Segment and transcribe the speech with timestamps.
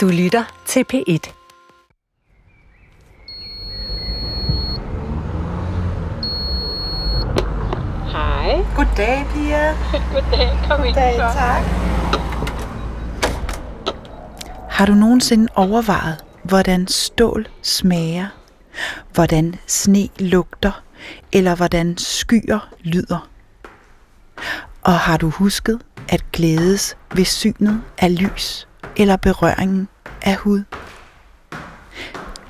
[0.00, 1.32] Du lytter til P1.
[8.12, 8.64] Hej.
[8.76, 9.72] Goddag, Pia.
[10.12, 10.58] Goddag.
[10.68, 11.62] Kom ind Goddag, tak.
[14.70, 18.28] Har du nogensinde overvejet, hvordan stål smager?
[19.14, 20.82] Hvordan sne lugter?
[21.32, 23.28] Eller hvordan skyer lyder?
[24.82, 28.66] Og har du husket at glædes ved synet af lys
[28.96, 29.88] eller berøringen
[30.22, 30.62] af hud?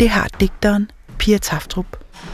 [0.00, 1.86] Det har digteren Pia Taftrup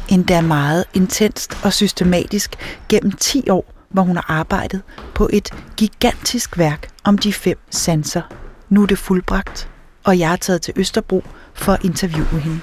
[0.09, 2.57] endda meget intenst og systematisk
[2.89, 4.83] gennem 10 år, hvor hun har arbejdet
[5.15, 8.23] på et gigantisk værk om de fem sanser.
[8.69, 9.69] Nu er det fuldbragt,
[10.05, 11.25] og jeg er taget til Østerbro
[11.55, 12.61] for at interviewe hende.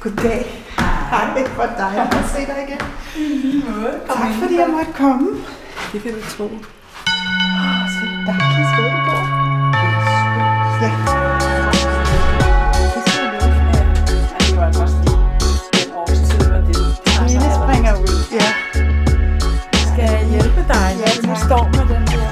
[0.00, 0.64] Goddag.
[1.10, 2.78] Hej, hvor dejligt at se dig igen.
[4.06, 5.28] Tak fordi jeg måtte komme.
[5.92, 6.44] Det kan du tro.
[6.44, 6.50] Åh,
[7.94, 9.07] så dejligt sted,
[18.32, 18.52] Ja.
[19.72, 21.36] Skal jeg hjælpe dig, Ja, tak.
[21.36, 22.28] står med den der?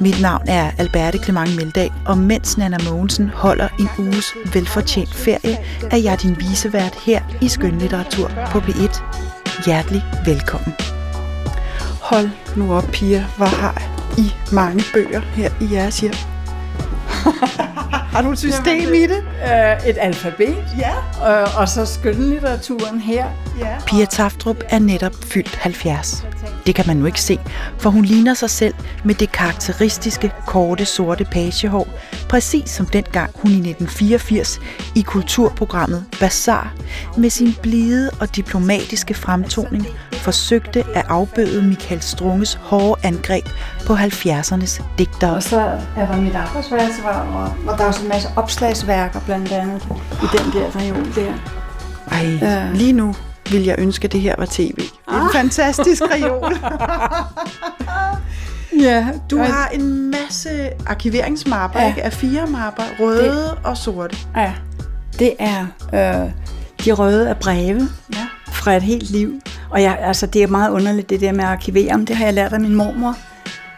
[0.00, 5.58] Mit navn er Alberte Clement Meldag, og mens Nana Mogensen holder en uges velfortjent ferie,
[5.90, 9.02] er jeg din visevært her i Skønlitteratur på P1.
[9.66, 10.74] Hjertelig velkommen.
[12.00, 13.24] Hold nu op, Pia.
[13.36, 13.82] Hvor har
[14.18, 16.12] I mange bøger her i jeres hjem?
[18.14, 19.22] har du et system i det?
[19.44, 21.42] Øh, et alfabet, Ja.
[21.42, 23.26] øh, og så skønlitteraturen her.
[23.60, 23.76] Ja.
[23.86, 26.24] Pia Taftrup er netop fyldt 70.
[26.66, 27.38] Det kan man nu ikke se,
[27.78, 31.88] for hun ligner sig selv med det karakteristiske, korte, sorte pagehår,
[32.28, 34.60] præcis som dengang hun i 1984
[34.94, 36.72] i kulturprogrammet Bazaar
[37.16, 39.86] med sin blide og diplomatiske fremtoning
[40.24, 43.44] forsøgte at afbøde Michael Strunges hårde angreb
[43.86, 45.34] på 70'ernes digtere.
[45.34, 45.60] Og så
[45.96, 49.82] er der mit arbejdsværelse, hvor, hvor, hvor der er også en masse opslagsværker blandt andet
[50.22, 51.32] i den der reol der.
[52.12, 52.68] Ej, Ja.
[52.74, 53.14] lige nu
[53.50, 54.76] vil jeg ønske, at det her var tv.
[54.76, 56.56] Det er en fantastisk reol.
[58.80, 61.88] Ja, Du har en masse arkiveringsmapper, Ja.
[61.88, 62.02] ikke?
[62.02, 64.16] Af fire mapper, røde og sorte.
[64.36, 64.52] Ja,
[65.18, 66.30] det er øh,
[66.84, 68.23] de røde af breve Ja.
[68.64, 69.40] Fra et helt liv.
[69.70, 72.24] Og jeg, altså, det er meget underligt, det der med at arkivere, men det har
[72.24, 73.16] jeg lært af min mormor.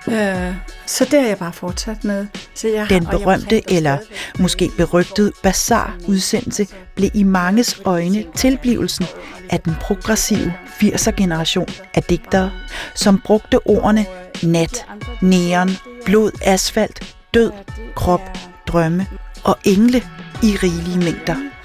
[0.08, 0.54] Øh,
[0.86, 2.26] så det har jeg bare fortsat med.
[2.54, 4.40] Så jeg Den berømte eller stadigvæk.
[4.40, 9.06] måske berygtede Bazaar-udsendelse blev i manges øjne tilblivelsen
[9.50, 12.50] af den progressive 80'er-generation af digtere,
[12.94, 14.06] som brugte ordene
[14.42, 14.86] nat,
[15.22, 15.70] neon,
[16.04, 17.50] blod, asfalt, død,
[17.94, 19.06] krop, drømme
[19.44, 20.02] og engle
[20.42, 21.55] i rigelige mængder.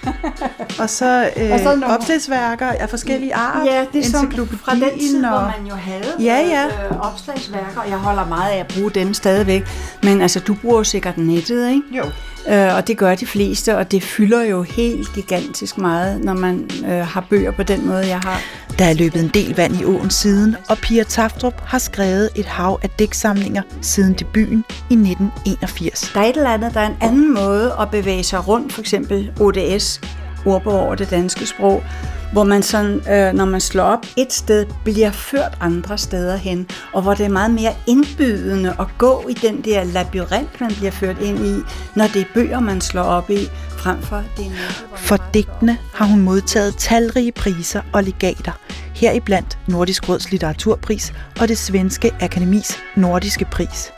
[0.80, 3.66] Og så, øh, Og så nogle- opslagsværker af forskellige art.
[3.68, 5.30] Ja, det er som fra den tid, og...
[5.30, 6.66] hvor man jo havde Ja, ja.
[6.66, 9.64] Øh, opslagsværker, jeg holder meget af at bruge dem stadigvæk.
[10.04, 11.82] Men altså, du bruger sikkert nettet, ikke?
[11.92, 12.04] Jo.
[12.50, 16.70] Øh, og det gør de fleste, og det fylder jo helt gigantisk meget, når man
[16.86, 18.42] øh, har bøger på den måde, jeg har.
[18.80, 22.46] Der er løbet en del vand i åen siden, og Pia Taftrup har skrevet et
[22.46, 26.12] hav af digtsamlinger siden debuten i 1981.
[26.14, 28.82] Der er et eller andet, der er en anden måde at bevæge sig rundt, for
[28.82, 30.02] eksempel ODS,
[30.46, 31.84] ordbog over det danske sprog,
[32.32, 36.68] hvor man sådan, øh, når man slår op et sted, bliver ført andre steder hen,
[36.94, 40.92] og hvor det er meget mere indbydende at gå i den der labyrint, man bliver
[40.92, 41.56] ført ind i,
[41.96, 44.52] når det er bøger, man slår op i, frem for det er
[44.96, 48.52] For digtene har hun modtaget talrige priser og legater,
[48.96, 53.92] heriblandt Nordisk Råds litteraturpris og det svenske akademis nordiske pris.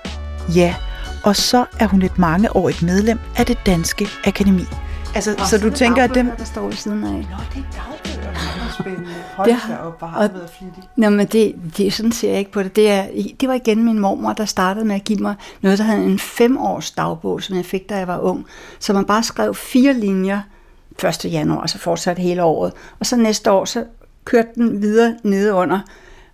[0.55, 0.75] Ja,
[1.23, 4.65] og så er hun et mangeårigt medlem af det danske akademi.
[5.15, 6.31] Altså, Og så du er der tænker, at dem...
[6.37, 7.09] der står ved siden af.
[7.11, 8.31] Nå, det er dagbøger.
[8.31, 9.09] Det er spændende.
[9.35, 10.65] Hold Det har- op, og- du.
[10.97, 12.75] Nå, men det, det, sådan ser jeg ikke på det.
[12.75, 13.05] Det, er,
[13.41, 16.19] det var igen min mormor, der startede med at give mig noget, der havde en
[16.19, 18.45] femårs dagbog, som jeg fik, da jeg var ung.
[18.79, 20.41] Så man bare skrev fire linjer
[21.05, 21.25] 1.
[21.31, 22.73] januar, og så fortsatte hele året.
[22.99, 23.83] Og så næste år, så
[24.25, 25.79] kørte den videre nede under.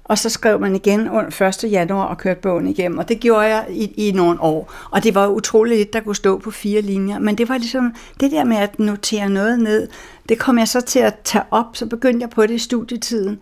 [0.09, 1.71] Og så skrev man igen under 1.
[1.71, 2.97] januar og kørte bogen igennem.
[2.97, 4.73] Og det gjorde jeg i, i nogle år.
[4.91, 7.19] Og det var utroligt lidt, der kunne stå på fire linjer.
[7.19, 9.88] Men det var ligesom det der med at notere noget ned.
[10.29, 11.65] Det kom jeg så til at tage op.
[11.73, 13.39] Så begyndte jeg på det i studietiden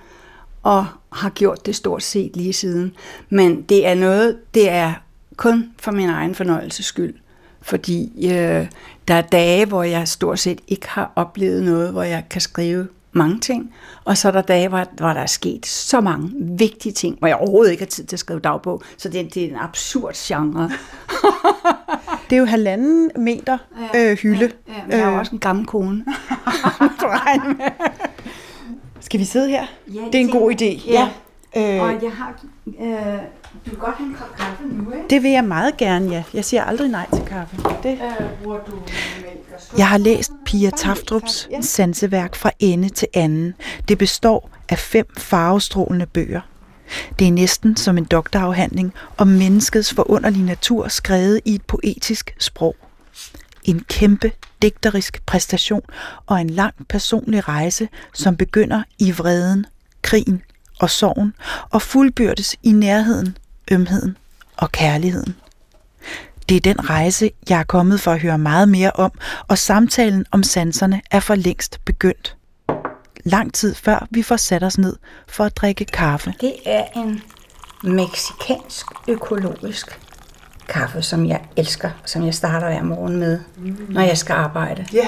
[0.64, 2.96] og har gjort det stort set lige siden.
[3.30, 4.94] Men det er noget, det er
[5.36, 7.14] kun for min egen fornøjelses skyld.
[7.62, 8.68] Fordi øh,
[9.08, 12.88] der er dage, hvor jeg stort set ikke har oplevet noget, hvor jeg kan skrive
[13.18, 13.74] mange ting.
[14.06, 17.28] Og så er der dage, hvor, hvor der er sket så mange vigtige ting, hvor
[17.28, 18.82] jeg overhovedet ikke har tid til at skrive dagbog.
[18.98, 20.70] Så det, det er en absurd genre.
[22.30, 23.58] Det er jo halvanden meter
[23.96, 24.52] øh, hylde.
[24.68, 26.06] Ja, men jeg er jo også en gammel kone.
[29.00, 29.66] Skal vi sidde her?
[29.94, 30.92] Ja, det er en god idé.
[30.92, 31.10] Ja.
[31.58, 32.34] Øh, Og jeg har,
[32.66, 33.20] øh,
[33.66, 35.06] Du kan godt have en kop kaffe nu, ikke?
[35.10, 36.24] Det vil jeg meget gerne, ja.
[36.34, 37.56] Jeg siger aldrig nej til kaffe.
[37.84, 37.92] Det.
[37.92, 39.27] Øh, bruger du sukker?
[39.78, 43.54] Jeg har læst Pia Taftrups sanseværk fra ende til anden.
[43.88, 46.42] Det består af fem farvestrålende bøger.
[47.20, 52.76] Det er næsten som en doktorafhandling om menneskets forunderlige natur skrevet i et poetisk sprog.
[53.64, 54.32] En kæmpe
[54.62, 55.82] digterisk præstation
[56.26, 59.66] og en lang personlig rejse, som begynder i vreden,
[60.02, 60.42] krigen
[60.80, 61.34] og sorgen
[61.70, 63.38] og fuldbyrdes i nærheden,
[63.72, 64.18] ømheden
[64.58, 65.36] og kærligheden.
[66.50, 69.12] Det er den rejse, jeg er kommet for at høre meget mere om,
[69.48, 72.38] og samtalen om sanserne er for længst begyndt.
[73.24, 74.96] Lang tid før vi får sat os ned
[75.28, 76.34] for at drikke kaffe.
[76.42, 77.22] Det er en
[77.84, 80.00] meksikansk økologisk
[80.70, 83.40] kaffe, som jeg elsker, som jeg starter hver morgen med,
[83.90, 84.86] når jeg skal arbejde.
[84.94, 85.08] Ja.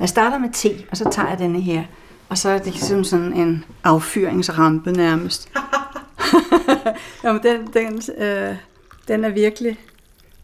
[0.00, 1.82] Jeg starter med te, og så tager jeg denne her.
[2.28, 5.48] Og så er det ligesom sådan en affyringsrampe nærmest.
[7.24, 8.54] Jamen, den, den, øh,
[9.08, 9.78] den er virkelig...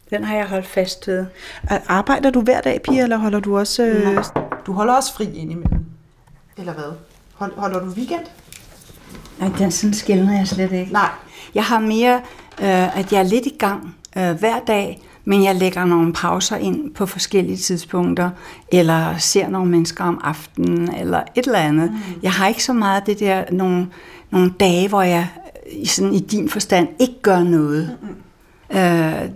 [0.09, 1.25] Den har jeg holdt fast ved.
[1.87, 3.83] Arbejder du hver dag, Pia, eller holder du også...
[3.83, 4.13] Øh...
[4.13, 4.23] Nej.
[4.65, 5.85] Du holder også fri indimellem.
[6.57, 6.91] Eller hvad?
[7.33, 8.25] Hold, holder du weekend?
[9.39, 10.93] Nej, den sådan skældner jeg slet ikke.
[10.93, 11.09] Nej.
[11.55, 12.15] Jeg har mere,
[12.61, 16.55] øh, at jeg er lidt i gang øh, hver dag, men jeg lægger nogle pauser
[16.55, 18.29] ind på forskellige tidspunkter,
[18.71, 21.91] eller ser nogle mennesker om aftenen, eller et eller andet.
[21.91, 21.97] Mm.
[22.23, 23.87] Jeg har ikke så meget det der, nogle,
[24.31, 25.27] nogle dage, hvor jeg
[25.71, 27.97] i sådan i din forstand ikke gør noget.
[28.01, 28.07] Mm.
[28.71, 29.29] Øh,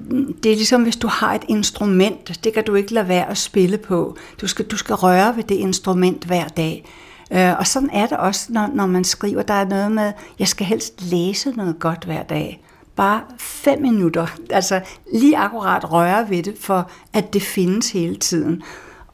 [0.44, 3.38] det er ligesom, hvis du har et instrument, det kan du ikke lade være at
[3.38, 4.18] spille på.
[4.42, 6.86] Du skal, du skal røre ved det instrument hver dag.
[7.32, 9.42] Øh, og sådan er det også, når, når man skriver.
[9.42, 12.64] Der er noget med, jeg skal helst læse noget godt hver dag.
[12.96, 14.28] Bare fem minutter.
[14.50, 14.82] Altså
[15.14, 18.64] lige akkurat røre ved det, for at det findes hele tiden.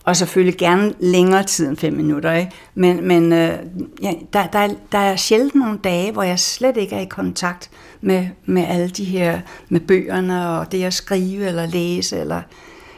[0.07, 2.33] Og selvfølgelig gerne længere tid end fem minutter.
[2.33, 2.51] Ikke?
[2.75, 3.59] Men, men øh,
[4.03, 7.05] ja, der, der, er, der er sjældent nogle dage, hvor jeg slet ikke er i
[7.05, 7.69] kontakt
[8.01, 9.39] med, med alle de her,
[9.69, 12.41] med bøgerne og det at skrive eller læse, eller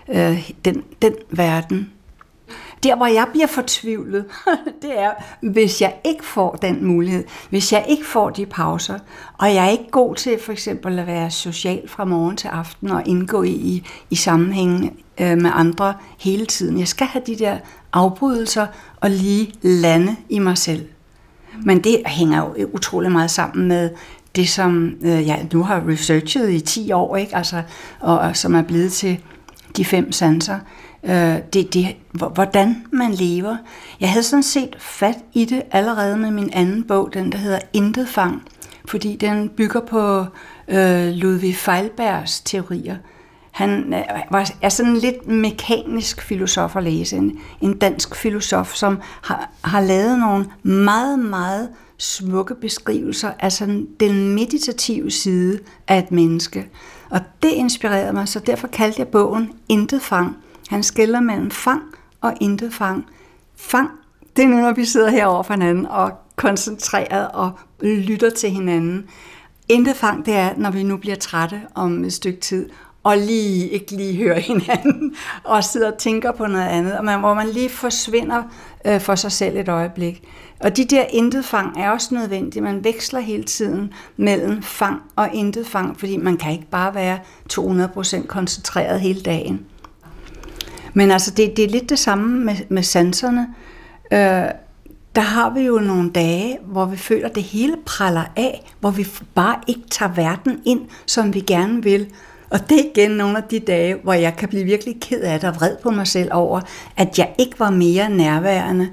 [0.10, 1.92] øh, den, den verden.
[2.84, 4.26] Der, hvor jeg bliver fortvivlet,
[4.82, 5.12] det er,
[5.42, 9.00] hvis jeg ikke får den mulighed, hvis jeg ikke får de pauser,
[9.38, 12.92] og jeg er ikke god til for eksempel at være social fra morgen til aften
[12.92, 16.80] og indgå i, i sammenhæng øh, med andre hele tiden.
[16.80, 17.58] Jeg skal have de der
[17.94, 18.68] afbrydelser
[19.02, 20.86] og lige lande i mig selv.
[21.66, 23.90] Men det hænger jo utrolig meget sammen med
[24.36, 27.36] det, som øh, jeg nu har researchet i 10 år, ikke?
[27.36, 27.64] Altså,
[28.00, 29.20] og, og som er blevet til
[29.78, 30.60] de fem sanser.
[31.04, 33.58] Øh, det, det, hvordan man lever.
[34.00, 37.60] Jeg havde sådan set fat i det allerede med min anden bog, den der hedder
[37.74, 38.44] Intet Fang,
[38.86, 40.26] fordi den bygger på
[40.68, 42.96] øh, Ludwig Feilbergs teorier.
[43.52, 48.74] Han øh, var, er sådan en lidt mekanisk filosof at læse, en, en dansk filosof,
[48.74, 55.98] som har, har lavet nogle meget, meget smukke beskrivelser af sådan den meditative side af
[55.98, 56.68] et menneske.
[57.10, 60.38] Og det inspirerede mig, så derfor kaldte jeg bogen Intet Fang.
[60.70, 61.82] Han skiller mellem fang
[62.22, 63.06] og intet fang.
[63.56, 63.90] Fang,
[64.36, 67.52] det er nu, når vi sidder herovre for hinanden og koncentreret og
[67.82, 69.06] lytter til hinanden.
[69.70, 72.70] Intet fang, det er, når vi nu bliver trætte om et stykke tid,
[73.04, 77.20] og lige ikke lige hører hinanden, og sidder og tænker på noget andet, og man,
[77.20, 78.44] hvor man lige forsvinder
[78.86, 80.24] øh, for sig selv et øjeblik.
[80.60, 82.62] Og de der intet fang er også nødvendige.
[82.62, 87.20] Man veksler hele tiden mellem fang og intet fang, fordi man kan ikke bare være
[87.54, 89.66] 200% koncentreret hele dagen.
[90.94, 93.48] Men altså, det, det er lidt det samme med, med sanserne.
[94.12, 94.52] Øh,
[95.16, 98.92] der har vi jo nogle dage, hvor vi føler, at det hele praller af, hvor
[98.92, 102.08] vi bare ikke tager verden ind, som vi gerne vil.
[102.50, 105.40] Og det er igen nogle af de dage, hvor jeg kan blive virkelig ked af
[105.40, 106.62] det og vred på mig selv over,
[106.98, 108.90] at jeg ikke var mere nærværende.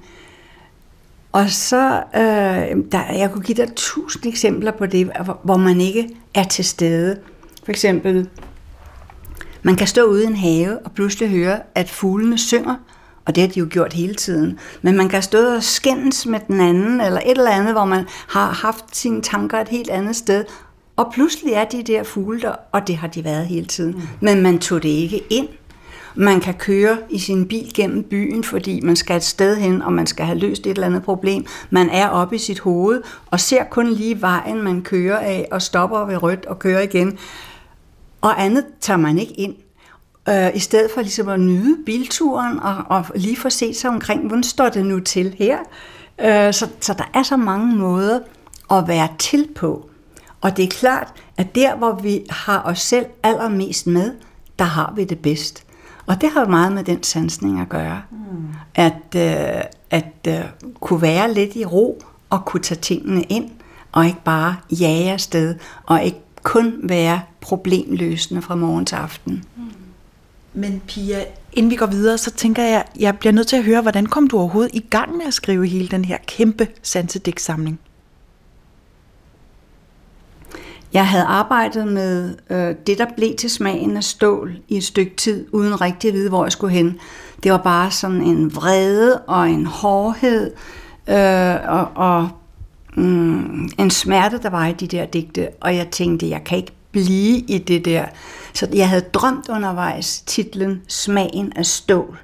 [1.33, 5.11] Og så, øh, der, jeg kunne give dig tusind eksempler på det,
[5.43, 7.19] hvor man ikke er til stede.
[7.65, 8.29] For eksempel,
[9.67, 12.75] man kan stå ude en have og pludselig høre, at fuglene synger,
[13.25, 14.59] og det har de jo gjort hele tiden.
[14.83, 18.05] Men man kan stå og skændes med den anden, eller et eller andet, hvor man
[18.29, 20.45] har haft sine tanker et helt andet sted,
[20.97, 23.93] og pludselig er de der fugle der, og det har de været hele tiden.
[23.93, 24.03] Mm.
[24.21, 25.49] Men man tog det ikke ind.
[26.15, 29.93] Man kan køre i sin bil gennem byen, fordi man skal et sted hen, og
[29.93, 31.47] man skal have løst et eller andet problem.
[31.71, 35.63] Man er oppe i sit hoved, og ser kun lige vejen, man kører af, og
[35.63, 37.19] stopper ved rødt og kører igen.
[38.27, 39.55] Og andet tager man ikke ind.
[40.29, 44.27] Øh, I stedet for ligesom at nyde bilturen, og, og lige få set sig omkring,
[44.27, 45.59] hvordan står det nu til her?
[46.21, 48.21] Øh, så, så der er så mange måder
[48.71, 49.91] at være til på.
[50.41, 54.13] Og det er klart, at der, hvor vi har os selv allermest med,
[54.59, 55.65] der har vi det bedst.
[56.07, 58.03] Og det har meget med den sansning at gøre.
[58.11, 58.17] Mm.
[58.75, 60.45] At, øh, at øh,
[60.81, 63.51] kunne være lidt i ro og kunne tage tingene ind,
[63.93, 65.55] og ikke bare jage afsted,
[65.87, 69.45] og ikke kun være problemløsende fra morgen til aften.
[70.55, 73.83] Men Pia, inden vi går videre, så tænker jeg, jeg bliver nødt til at høre,
[73.83, 77.81] hvordan kom du overhovedet i gang med at skrive hele den her kæmpe sansedigtsamling?
[80.93, 85.17] Jeg havde arbejdet med øh, det, der blev til smagen af stål i et stykke
[85.17, 86.99] tid, uden rigtig at vide, hvor jeg skulle hen.
[87.43, 90.53] Det var bare sådan en vrede og en hårdhed
[91.09, 92.29] øh, og, og
[92.97, 95.49] mm, en smerte, der var i de der digte.
[95.61, 98.05] Og jeg tænkte, jeg kan ikke blive i det der.
[98.55, 102.19] Så jeg havde drømt undervejs titlen Smagen af stål.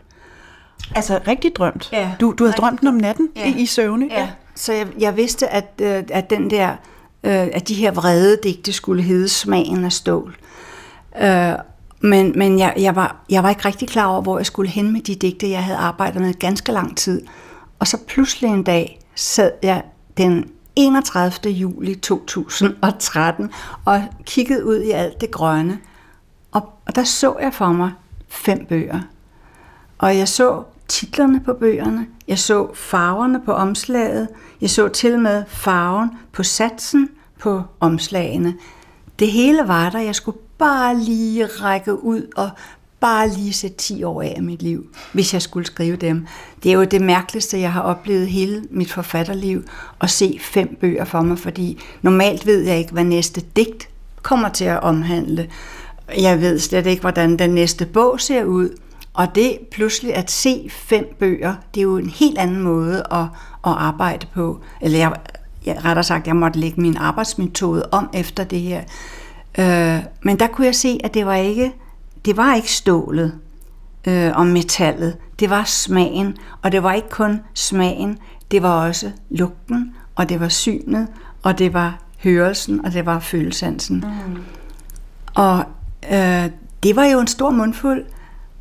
[0.94, 1.88] Altså rigtig drømt?
[1.92, 2.10] Ja.
[2.20, 3.46] Du, du havde drømt den om natten Ja.
[3.46, 4.08] i, i søvne?
[4.10, 6.68] Ja, så jeg, jeg vidste, at, øh, at den der,
[7.24, 10.36] øh, at de her vrede digte skulle hedde Smagen af stål.
[11.22, 11.52] Øh,
[12.00, 14.92] men men jeg, jeg, var, jeg var ikke rigtig klar over, hvor jeg skulle hen
[14.92, 17.22] med de digte, jeg havde arbejdet med ganske lang tid.
[17.78, 19.82] Og så pludselig en dag sad jeg
[20.16, 20.44] den
[20.76, 21.52] 31.
[21.52, 23.50] juli 2013
[23.84, 25.78] og kiggede ud i alt det grønne.
[26.52, 27.92] Og, og der så jeg for mig
[28.28, 29.00] fem bøger.
[29.98, 34.28] Og jeg så titlerne på bøgerne, jeg så farverne på omslaget,
[34.60, 37.08] jeg så til med farven på satsen
[37.40, 38.54] på omslagene.
[39.18, 42.50] Det hele var der, jeg skulle bare lige række ud og
[43.02, 46.26] bare lige sætte 10 år af af mit liv, hvis jeg skulle skrive dem.
[46.62, 49.64] Det er jo det mærkeligste, jeg har oplevet hele mit forfatterliv,
[50.00, 53.88] at se fem bøger for mig, fordi normalt ved jeg ikke, hvad næste digt
[54.22, 55.48] kommer til at omhandle.
[56.18, 58.68] Jeg ved slet ikke, hvordan den næste bog ser ud.
[59.14, 63.22] Og det pludselig at se fem bøger, det er jo en helt anden måde at,
[63.66, 64.60] at arbejde på.
[64.80, 65.12] Eller jeg,
[65.66, 68.82] jeg rettere sagt, jeg måtte lægge min arbejdsmetode om efter det her.
[69.58, 71.72] Øh, men der kunne jeg se, at det var ikke,
[72.24, 73.38] det var ikke stålet
[74.06, 75.16] øh, og metallet.
[75.40, 78.18] Det var smagen, og det var ikke kun smagen,
[78.50, 81.08] det var også lugten, og det var synet,
[81.42, 83.96] og det var hørelsen, og det var følelsansen.
[83.96, 84.42] Mm.
[85.34, 85.64] Og
[86.12, 86.50] øh,
[86.82, 88.04] det var jo en stor mundfuld,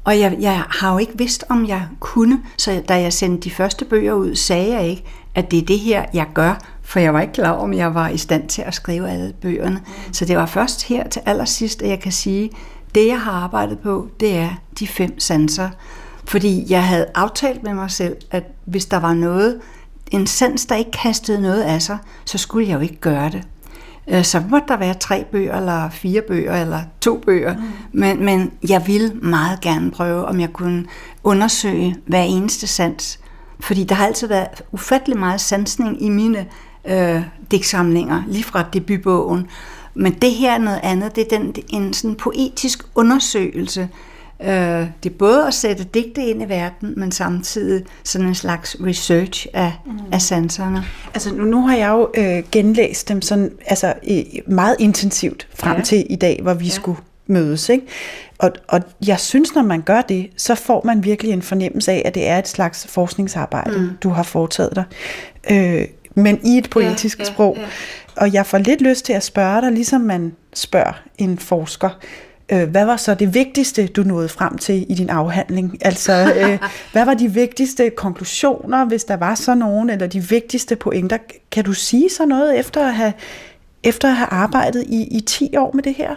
[0.03, 3.55] og jeg, jeg har jo ikke vidst, om jeg kunne, så da jeg sendte de
[3.55, 5.03] første bøger ud, sagde jeg ikke,
[5.35, 8.09] at det er det her, jeg gør, for jeg var ikke klar om jeg var
[8.09, 9.75] i stand til at skrive alle bøgerne.
[9.75, 10.13] Mm.
[10.13, 12.49] Så det var først her til allersidst, at jeg kan sige,
[12.95, 15.69] det jeg har arbejdet på, det er de fem sanser.
[16.25, 19.59] Fordi jeg havde aftalt med mig selv, at hvis der var noget,
[20.11, 23.43] en sans, der ikke kastede noget af sig, så skulle jeg jo ikke gøre det.
[24.07, 27.55] Øh, Så måtte der være tre bøger, eller fire bøger, eller to bøger.
[27.55, 27.61] Mm.
[27.91, 30.85] Men, men jeg ville meget gerne prøve, om jeg kunne
[31.23, 33.19] undersøge hver eneste sans.
[33.59, 36.45] Fordi der har altid været ufattelig meget sansning i mine
[36.85, 37.21] øh,
[37.51, 39.47] digtsamlinger, lige fra debutbogen.
[39.93, 41.15] Men det her er noget andet.
[41.15, 43.89] Det er den, en sådan poetisk undersøgelse.
[44.43, 48.77] Øh, det er både at sætte digte ind i verden, men samtidig sådan en slags
[48.85, 49.91] research af, mm.
[50.11, 50.83] af sanserne.
[51.13, 55.77] Altså nu, nu har jeg jo øh, genlæst dem sådan, altså, øh, meget intensivt frem
[55.77, 55.83] Ja.
[55.83, 56.71] til i dag, hvor vi ja.
[56.71, 57.69] skulle mødes.
[57.69, 57.85] Ikke?
[58.37, 62.01] Og, og jeg synes, når man gør det, så får man virkelig en fornemmelse af,
[62.05, 63.89] at det er et slags forskningsarbejde, mm.
[64.03, 64.83] du har foretaget dig.
[65.51, 67.57] Øh, men i et poetisk ja, ja, sprog.
[67.57, 67.65] ja.
[68.15, 71.89] Og jeg får lidt lyst til at spørge dig, ligesom man spørger en forsker,
[72.51, 75.77] øh, hvad var så det vigtigste, du nåede frem til i din afhandling?
[75.81, 76.59] Altså, øh,
[76.93, 81.17] hvad var de vigtigste konklusioner, hvis der var så nogen, eller de vigtigste pointer?
[81.51, 83.13] Kan du sige så noget efter at have,
[83.83, 86.15] efter at have arbejdet i, i 10 år med det her?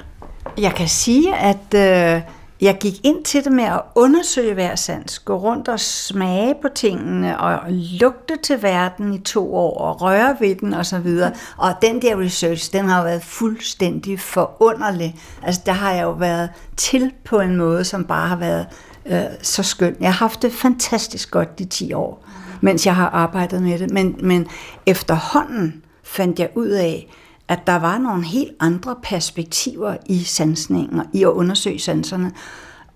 [0.58, 2.22] Jeg kan sige, at øh,
[2.64, 6.68] jeg gik ind til det med at undersøge hver sans, gå rundt og smage på
[6.74, 11.18] tingene, og lugte til verden i to år, og røre ved den osv.
[11.56, 15.16] Og den der research, den har jo været fuldstændig forunderlig.
[15.42, 18.66] Altså, der har jeg jo været til på en måde, som bare har været
[19.06, 19.96] øh, så skøn.
[20.00, 22.26] Jeg har haft det fantastisk godt de 10 år,
[22.60, 23.90] mens jeg har arbejdet med det.
[23.90, 24.46] Men, men
[24.86, 27.08] efterhånden fandt jeg ud af,
[27.48, 32.32] at der var nogle helt andre perspektiver i sansningen og i at undersøge sanserne.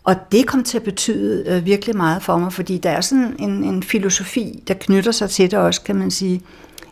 [0.05, 3.37] Og det kom til at betyde øh, virkelig meget for mig, fordi der er sådan
[3.39, 6.43] en, en filosofi, der knytter sig til det også, kan man sige.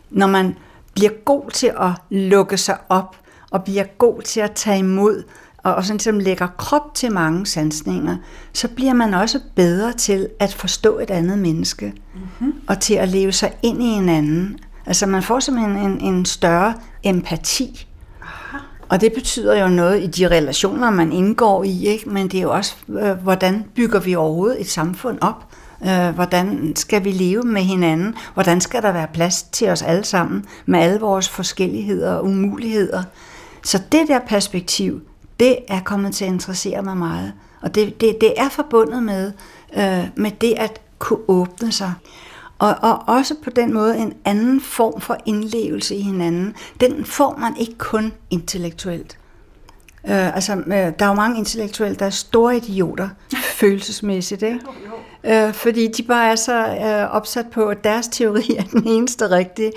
[0.09, 0.55] Når man
[0.93, 3.15] bliver god til at lukke sig op,
[3.51, 5.23] og bliver god til at tage imod,
[5.57, 8.17] og, og sådan som lægger krop til mange sansninger,
[8.53, 12.53] så bliver man også bedre til at forstå et andet menneske, mm-hmm.
[12.67, 14.59] og til at leve sig ind i en anden.
[14.87, 17.87] Altså man får simpelthen en, en større empati.
[18.89, 22.09] Og det betyder jo noget i de relationer, man indgår i, ikke?
[22.09, 25.45] men det er jo også, øh, hvordan bygger vi overhovedet et samfund op?
[25.85, 28.15] Øh, hvordan skal vi leve med hinanden?
[28.33, 33.03] Hvordan skal der være plads til os alle sammen, med alle vores forskelligheder og umuligheder?
[33.63, 35.01] Så det der perspektiv,
[35.39, 37.33] det er kommet til at interessere mig meget.
[37.61, 39.31] Og det, det, det er forbundet med,
[39.77, 41.93] øh, med det at kunne åbne sig.
[42.59, 46.55] Og, og også på den måde en anden form for indlevelse i hinanden.
[46.81, 49.17] Den får man ikke kun intellektuelt.
[50.09, 53.09] Øh, altså, øh, der er jo mange intellektuelle, der er store idioter,
[53.59, 54.59] følelsesmæssigt, ikke?
[55.23, 59.31] Øh, fordi de bare er så øh, opsat på, at deres teori er den eneste
[59.31, 59.71] rigtige.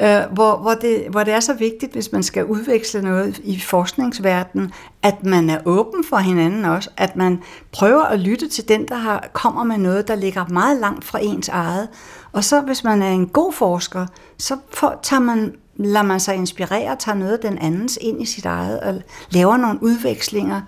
[0.00, 3.60] Øh, hvor, hvor, det, hvor det er så vigtigt, hvis man skal udveksle noget i
[3.60, 8.88] forskningsverdenen, at man er åben for hinanden også, at man prøver at lytte til den,
[8.88, 11.88] der har, kommer med noget, der ligger meget langt fra ens eget.
[12.36, 14.06] Og så hvis man er en god forsker,
[14.38, 18.22] så får, tager man lader man sig inspirere og tager noget af den andens ind
[18.22, 20.60] i sit eget og laver nogle udvekslinger.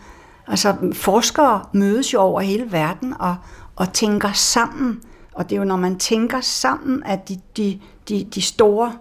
[0.46, 3.36] Altså forskere mødes jo over hele verden og,
[3.76, 5.00] og tænker sammen.
[5.34, 8.92] Og det er jo når man tænker sammen, at de, de, de, de store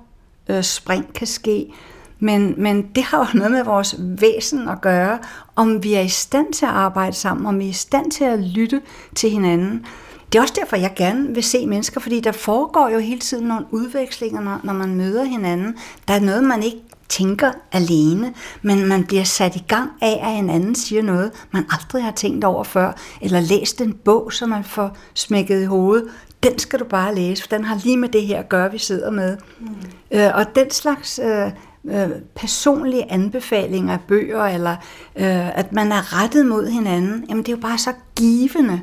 [0.47, 1.73] øh, spring kan ske.
[2.19, 5.19] Men, men det har jo noget med vores væsen at gøre,
[5.55, 8.23] om vi er i stand til at arbejde sammen, om vi er i stand til
[8.23, 8.81] at lytte
[9.15, 9.85] til hinanden.
[10.31, 13.47] Det er også derfor, jeg gerne vil se mennesker, fordi der foregår jo hele tiden
[13.47, 15.77] nogle udvekslinger, når, når man møder hinanden.
[16.07, 16.77] Der er noget, man ikke
[17.09, 21.65] tænker alene, men man bliver sat i gang af, at en anden siger noget, man
[21.69, 22.91] aldrig har tænkt over før,
[23.21, 26.07] eller læst en bog, som man får smækket i hovedet.
[26.43, 28.77] Den skal du bare læse, for den har lige med det her at gøre, vi
[28.77, 29.37] sidder med.
[29.59, 29.67] Mm.
[30.11, 31.51] Øh, og den slags øh,
[31.85, 34.75] øh, personlige anbefalinger af bøger, eller
[35.15, 38.81] øh, at man er rettet mod hinanden, jamen det er jo bare så givende.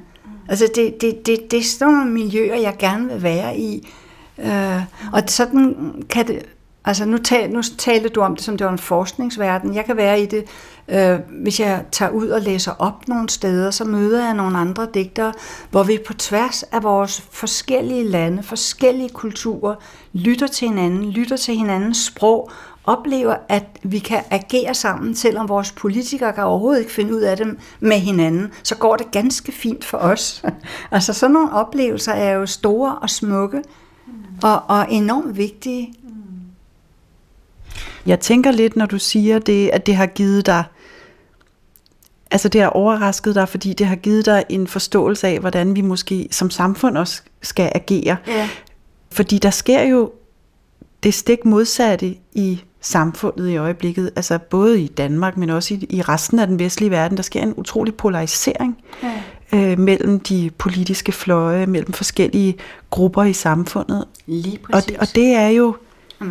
[0.48, 3.88] Altså det, det, det, det er sådan nogle miljøer, jeg gerne vil være i.
[4.38, 4.82] Øh,
[5.12, 6.42] og sådan kan det,
[6.84, 9.74] altså nu, tal, nu talte du om det, som det var en forskningsverden.
[9.74, 10.44] Jeg kan være i det,
[10.88, 14.88] øh, hvis jeg tager ud og læser op nogle steder, så møder jeg nogle andre
[14.94, 15.32] digtere,
[15.70, 19.74] hvor vi på tværs af vores forskellige lande, forskellige kulturer,
[20.12, 22.50] lytter til hinanden, lytter til hinandens sprog,
[22.86, 27.36] oplever, at vi kan agere sammen, selvom vores politikere kan overhovedet ikke finde ud af
[27.36, 30.44] det med hinanden, så går det ganske fint for os.
[30.90, 33.62] altså sådan nogle oplevelser er jo store og smukke,
[34.42, 35.94] og, og enormt vigtige.
[38.06, 40.64] Jeg tænker lidt, når du siger det, at det har givet dig,
[42.30, 45.80] altså det har overrasket dig, fordi det har givet dig en forståelse af, hvordan vi
[45.80, 48.16] måske som samfund også skal agere.
[48.26, 48.48] Ja.
[49.11, 50.12] Fordi der sker jo
[51.02, 56.03] det stik modsatte i samfundet i øjeblikket, altså både i Danmark, men også i, i
[56.03, 59.70] resten af den vestlige verden, der sker en utrolig polarisering ja.
[59.73, 62.57] øh, mellem de politiske fløje, mellem forskellige
[62.90, 64.05] grupper i samfundet.
[64.27, 65.77] Lige og, og det er jo,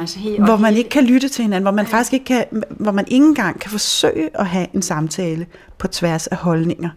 [0.01, 2.91] altså helt, hvor man ikke kan lytte til hinanden, hvor man faktisk ikke kan, hvor
[2.91, 5.45] man ikke engang kan forsøge at have en samtale
[5.77, 6.89] på tværs af holdninger,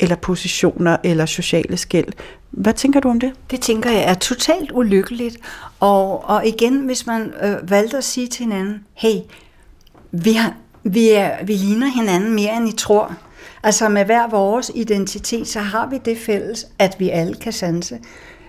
[0.00, 2.12] eller positioner, eller sociale skæld.
[2.50, 3.32] Hvad tænker du om det?
[3.50, 5.36] Det tænker jeg er totalt ulykkeligt.
[5.80, 9.16] Og, og igen, hvis man øh, valgte at sige til hinanden, hey,
[10.12, 13.16] vi, har, vi, er, vi ligner hinanden mere end I tror.
[13.62, 17.98] Altså med hver vores identitet, så har vi det fælles, at vi alle kan sanse.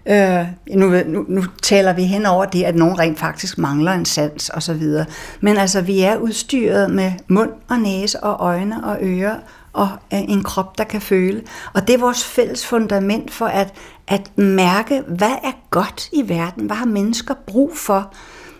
[0.05, 4.05] Øh, nu, nu, nu taler vi hen over det, at nogen rent faktisk mangler en
[4.05, 5.05] sans og så videre.
[5.41, 9.35] Men altså, vi er udstyret med mund og næse og øjne og ører
[9.73, 11.43] og øh, en krop, der kan føle.
[11.73, 13.73] Og det er vores fælles fundament for at,
[14.07, 16.65] at mærke, hvad er godt i verden?
[16.65, 18.13] Hvad har mennesker brug for?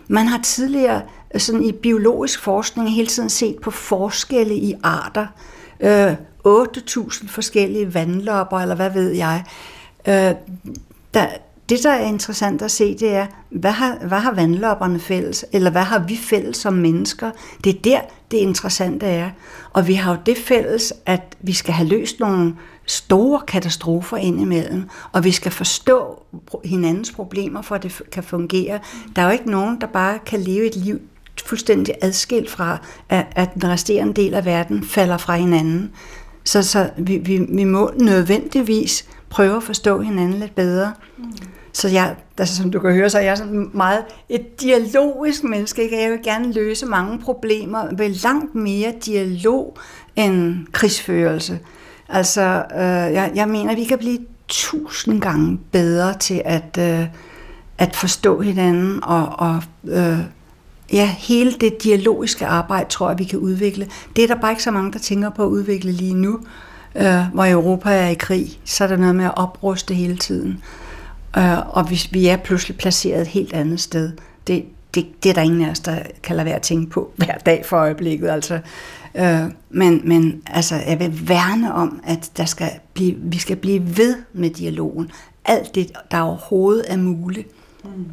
[0.08, 1.02] Man har tidligere
[1.34, 5.26] øh, sådan i biologisk forskning hele tiden set på forskelle i arter.
[5.80, 6.12] Øh,
[6.46, 9.44] 8.000 forskellige vandlopper, eller hvad ved jeg.
[10.08, 10.34] Øh,
[11.14, 11.26] der,
[11.68, 15.70] det, der er interessant at se, det er, hvad har, hvad har vandlopperne fælles, eller
[15.70, 17.30] hvad har vi fælles som mennesker?
[17.64, 18.00] Det er der,
[18.30, 19.30] det interessante er.
[19.72, 22.54] Og vi har jo det fælles, at vi skal have løst nogle
[22.86, 26.22] store katastrofer indimellem, og vi skal forstå
[26.64, 28.80] hinandens problemer, for at det kan fungere.
[29.16, 31.00] Der er jo ikke nogen, der bare kan leve et liv
[31.46, 35.90] fuldstændig adskilt fra, at, at den resterende del af verden falder fra hinanden.
[36.44, 40.92] Så, så vi, vi, vi må nødvendigvis prøve at forstå hinanden lidt bedre.
[41.18, 41.24] Mm.
[41.72, 45.82] Så jeg, altså, som du kan høre, så er jeg sådan meget et dialogisk menneske.
[45.82, 46.02] Ikke?
[46.02, 49.76] Jeg vil gerne løse mange problemer ved langt mere dialog
[50.16, 51.58] end krigsførelse.
[52.08, 52.78] Altså, øh,
[53.14, 54.18] jeg, jeg mener, at vi kan blive
[54.48, 57.06] tusind gange bedre til at, øh,
[57.78, 60.18] at forstå hinanden og, og øh,
[60.92, 63.88] ja, hele det dialogiske arbejde, tror jeg, vi kan udvikle.
[64.16, 66.40] Det er der bare ikke så mange, der tænker på at udvikle lige nu
[66.94, 70.62] øh, hvor Europa er i krig, så er der noget med at opruste hele tiden.
[71.38, 74.12] Øh, og hvis vi er pludselig placeret et helt andet sted,
[74.46, 77.12] det, det, det er der ingen af os, der kan lade være at tænke på
[77.16, 78.28] hver dag for øjeblikket.
[78.28, 78.60] Altså.
[79.14, 83.96] Øh, men, men altså, jeg vil værne om, at der skal blive, vi skal blive
[83.96, 85.10] ved med dialogen.
[85.44, 87.48] Alt det, der overhovedet er muligt.
[87.84, 88.06] Mm.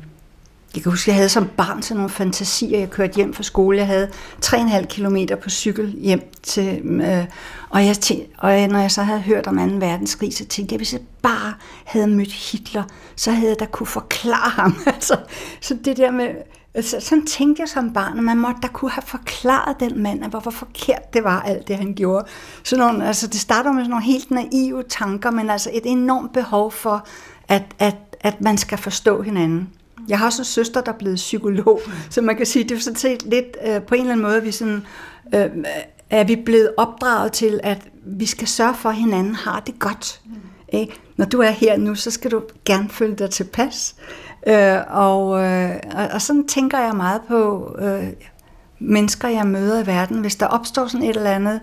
[0.75, 2.79] Jeg kan huske, jeg havde som barn sådan nogle fantasier.
[2.79, 3.77] Jeg kørte hjem fra skole.
[3.77, 4.09] Jeg havde
[4.45, 6.81] 3,5 km på cykel hjem til...
[6.85, 7.25] Øh,
[7.69, 9.85] og, jeg tænkte, og når jeg så havde hørt om 2.
[9.85, 11.53] verdenskrig, så tænkte jeg, hvis jeg bare
[11.85, 12.83] havde mødt Hitler,
[13.15, 14.75] så havde jeg da kunne forklare ham.
[14.95, 15.17] altså,
[15.61, 16.27] så det der med
[16.81, 20.23] Så, sådan tænkte jeg som barn, at man måtte da kunne have forklaret den mand,
[20.23, 22.25] at hvorfor forkert det var, alt det han gjorde.
[22.63, 26.33] Så nogle, altså, det starter med sådan nogle helt naive tanker, men altså et enormt
[26.33, 27.07] behov for,
[27.47, 29.69] at, at, at man skal forstå hinanden.
[30.07, 32.79] Jeg har også en søster, der er blevet psykolog, så man kan sige, det er
[32.79, 34.85] sådan set lidt øh, på en eller anden måde, vi sådan,
[35.35, 35.49] øh,
[36.09, 40.21] er vi blevet opdraget til, at vi skal sørge for, at hinanden har det godt.
[40.25, 40.31] Mm.
[40.69, 40.93] Ikke?
[41.17, 43.95] Når du er her nu, så skal du gerne føle dig tilpas.
[44.47, 48.07] Øh, og, øh, og, og sådan tænker jeg meget på øh,
[48.79, 50.21] mennesker, jeg møder i verden.
[50.21, 51.59] Hvis der opstår sådan et eller andet,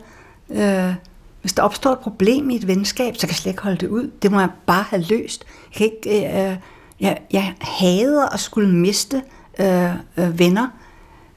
[0.51, 0.95] øh,
[1.41, 3.89] hvis der opstår et problem i et venskab, så kan jeg slet ikke holde det
[3.89, 4.11] ud.
[4.23, 5.45] Det må jeg bare have løst.
[5.65, 6.57] Jeg, kan ikke, øh,
[7.01, 9.23] jeg, jeg hader at skulle miste
[9.59, 10.69] øh, øh, venner,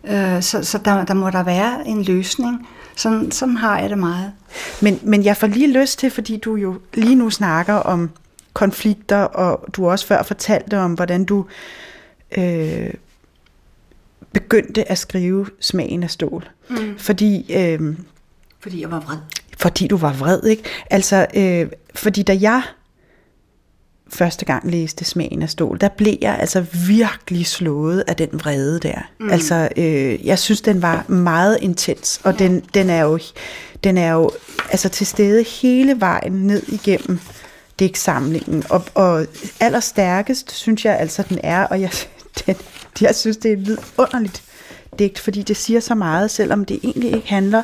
[0.03, 2.67] øh, så, så der, der må der være en løsning.
[2.95, 4.31] Sådan, sådan har jeg det meget.
[4.81, 8.09] Men, men jeg får lige lyst til, fordi du jo lige nu snakker om
[8.53, 11.45] konflikter, og du også før fortalte om, hvordan du
[12.37, 12.93] øh,
[14.33, 16.49] begyndte at skrive Smagen af stål.
[16.69, 16.97] Mm.
[16.97, 17.53] Fordi...
[17.53, 17.95] Øh,
[18.59, 19.17] fordi jeg var vred.
[19.57, 20.63] Fordi du var vred, ikke?
[20.89, 22.61] Altså, øh, fordi da jeg
[24.13, 28.79] første gang læste Smagen af stål, der blev jeg altså virkelig slået af den vrede
[28.79, 29.09] der.
[29.19, 29.29] Mm.
[29.29, 33.19] Altså, øh, jeg synes, den var meget intens, og den, den er jo,
[33.83, 34.31] den er jo
[34.71, 37.19] altså til stede hele vejen ned igennem
[37.79, 38.63] digtsamlingen.
[38.69, 39.25] Og, og
[39.59, 41.91] allerstærkest synes jeg altså, den er, og jeg,
[42.45, 42.55] den,
[43.01, 44.43] jeg synes, det er et vidunderligt
[44.99, 47.63] digt, fordi det siger så meget, selvom det egentlig ikke handler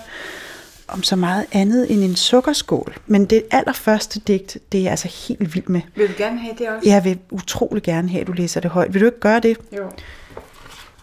[0.87, 2.97] om så meget andet end en sukkerskål.
[3.07, 5.81] Men det allerførste digt, det er jeg altså helt vild med.
[5.95, 6.89] Vil du gerne have det også?
[6.89, 8.93] Jeg vil utrolig gerne have, at du læser det højt.
[8.93, 9.57] Vil du ikke gøre det?
[9.77, 9.83] Jo.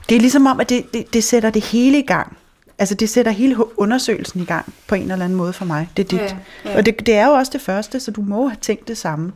[0.08, 2.36] Det er ligesom om, at det, det, det sætter det hele i gang.
[2.78, 5.88] Altså det sætter hele undersøgelsen i gang på en eller anden måde for mig.
[5.96, 6.20] Det er dit.
[6.20, 6.76] Ja, ja.
[6.76, 9.32] Og det, det er jo også det første, så du må have tænkt det samme.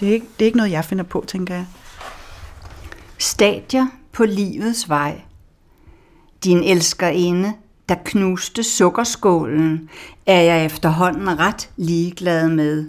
[0.00, 1.66] Det er, ikke, det er ikke noget, jeg finder på, tænker jeg.
[3.18, 5.20] Stadier på livets vej.
[6.44, 7.52] Din elskerinde
[7.88, 9.88] der knuste sukkerskålen,
[10.26, 12.84] er jeg efterhånden ret ligeglad med.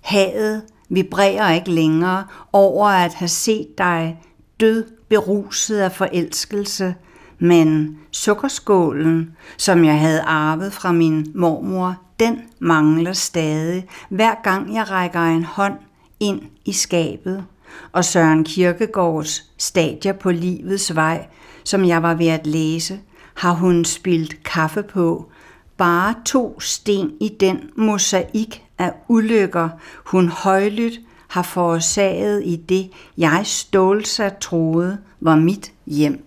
[0.00, 4.18] Havet vibrerer ikke længere over at have set dig
[4.60, 6.94] død beruset af forelskelse,
[7.38, 14.90] men sukkerskålen, som jeg havde arvet fra min mormor, den mangler stadig, hver gang jeg
[14.90, 15.74] rækker en hånd
[16.20, 17.44] ind i skabet.
[17.92, 21.26] Og Søren Kirkegaards Stadier på livets vej,
[21.64, 23.00] som jeg var ved at læse,
[23.34, 25.30] har hun spildt kaffe på.
[25.76, 29.68] Bare to sten i den mosaik af ulykker,
[30.06, 36.24] hun højlydt har forårsaget i det, jeg stålsat troede var mit hjem.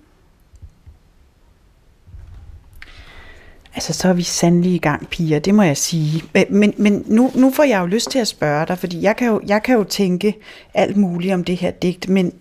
[3.75, 6.23] Altså, så er vi sandelig i gang, piger, det må jeg sige.
[6.49, 9.27] Men, men nu, nu får jeg jo lyst til at spørge dig, fordi jeg kan,
[9.27, 10.35] jo, jeg kan jo tænke
[10.73, 12.33] alt muligt om det her digt, men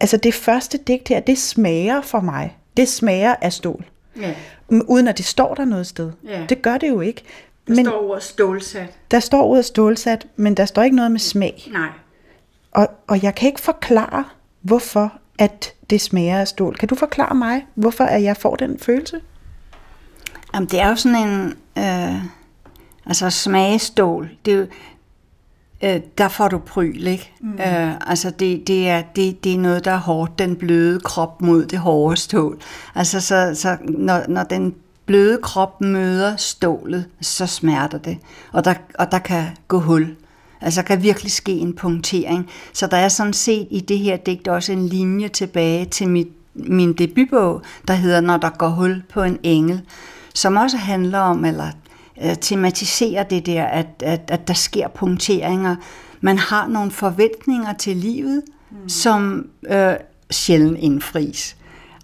[0.00, 3.84] altså det første digt her, det smager for mig det smager af stål.
[4.20, 4.34] Ja.
[4.68, 6.12] Uden at det står der noget sted.
[6.24, 6.46] Ja.
[6.48, 7.22] Det gør det jo ikke.
[7.68, 8.94] Der men, står ordet stålsat.
[9.10, 11.68] Der står ordet stålsat, men der står ikke noget med smag.
[11.72, 11.88] Nej.
[12.72, 14.24] Og, og jeg kan ikke forklare,
[14.60, 16.76] hvorfor at det smager af stål.
[16.76, 19.20] Kan du forklare mig, hvorfor at jeg får den følelse?
[20.54, 21.54] Jamen, det er jo sådan en...
[21.78, 22.24] Øh,
[23.06, 24.30] altså smagestål.
[24.44, 24.66] Det er jo,
[25.84, 27.32] øh, der får du pryl, ikke?
[27.40, 27.52] Mm.
[27.52, 31.42] Øh, altså det, det, er, det, det er noget, der er hårdt, den bløde krop
[31.42, 32.60] mod det hårde stål.
[32.94, 34.74] Altså så, så når, når den
[35.06, 38.18] bløde krop møder stålet, så smerter det,
[38.52, 40.16] og der, og der kan gå hul.
[40.60, 42.50] Altså der kan virkelig ske en punktering.
[42.72, 46.28] Så der er sådan set i det her digt også en linje tilbage til mit,
[46.54, 49.82] min debutbog, der hedder Når der går hul på en engel,
[50.34, 51.70] som også handler om, eller
[52.22, 55.76] øh, tematiserer det der, at, at, at der sker punkteringer.
[56.20, 58.88] Man har nogle forventninger til livet, mm.
[58.88, 59.94] som øh,
[60.30, 61.56] sjældent indfries.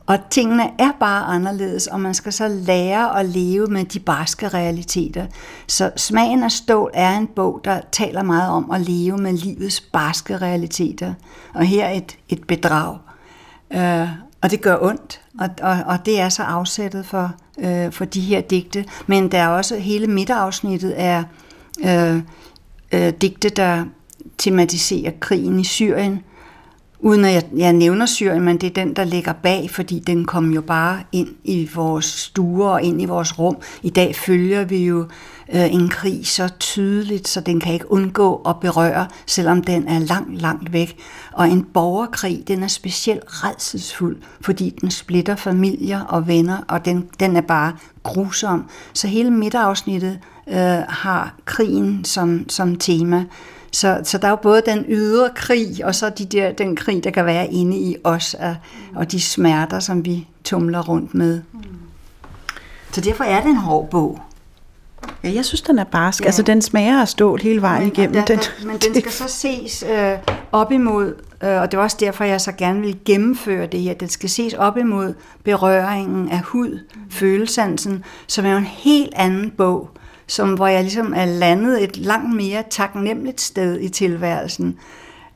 [0.07, 4.49] Og tingene er bare anderledes, og man skal så lære at leve med de barske
[4.49, 5.27] realiteter.
[5.67, 9.81] Så Smagen af stål er en bog, der taler meget om at leve med livets
[9.81, 11.15] barske realiteter.
[11.55, 12.99] Og her et, et bedrag.
[13.73, 14.09] Øh,
[14.43, 18.21] og det gør ondt, og, og, og det er så afsættet for, øh, for de
[18.21, 18.85] her digte.
[19.07, 21.25] Men der er også hele midterafsnittet er
[21.85, 22.23] øh,
[22.93, 23.85] øh, digte, der
[24.39, 26.23] tematiserer krigen i Syrien.
[27.03, 30.25] Uden at jeg, jeg nævner Syrien, men det er den, der ligger bag, fordi den
[30.25, 33.57] kom jo bare ind i vores stuer og ind i vores rum.
[33.83, 35.01] I dag følger vi jo
[35.55, 39.99] øh, en krig så tydeligt, så den kan ikke undgå at berøre, selvom den er
[39.99, 40.97] langt, langt væk.
[41.33, 47.09] Og en borgerkrig, den er specielt redselsfuld, fordi den splitter familier og venner, og den,
[47.21, 48.65] den er bare grusom.
[48.93, 53.25] Så hele midterafsnittet øh, har krigen som, som tema.
[53.73, 57.05] Så, så der er jo både den ydre krig, og så de der, den krig,
[57.05, 58.57] der kan være inde i os, og,
[58.95, 61.41] og de smerter, som vi tumler rundt med.
[62.93, 64.21] Så derfor er det en hård bog.
[65.25, 66.21] Ja, jeg synes, den er barsk.
[66.21, 66.27] Ja.
[66.27, 68.13] Altså, den smager af stål hele vejen men, igennem.
[68.13, 70.19] Der, den, der, men den skal så ses øh,
[70.53, 73.95] op imod, øh, og det er også derfor, jeg så gerne vil gennemføre det her.
[73.95, 77.11] Den skal ses op imod berøringen af hud, mm.
[77.11, 79.91] følesansen, som er jo en helt anden bog,
[80.31, 84.79] som, hvor jeg ligesom er landet et langt mere taknemmeligt sted i tilværelsen.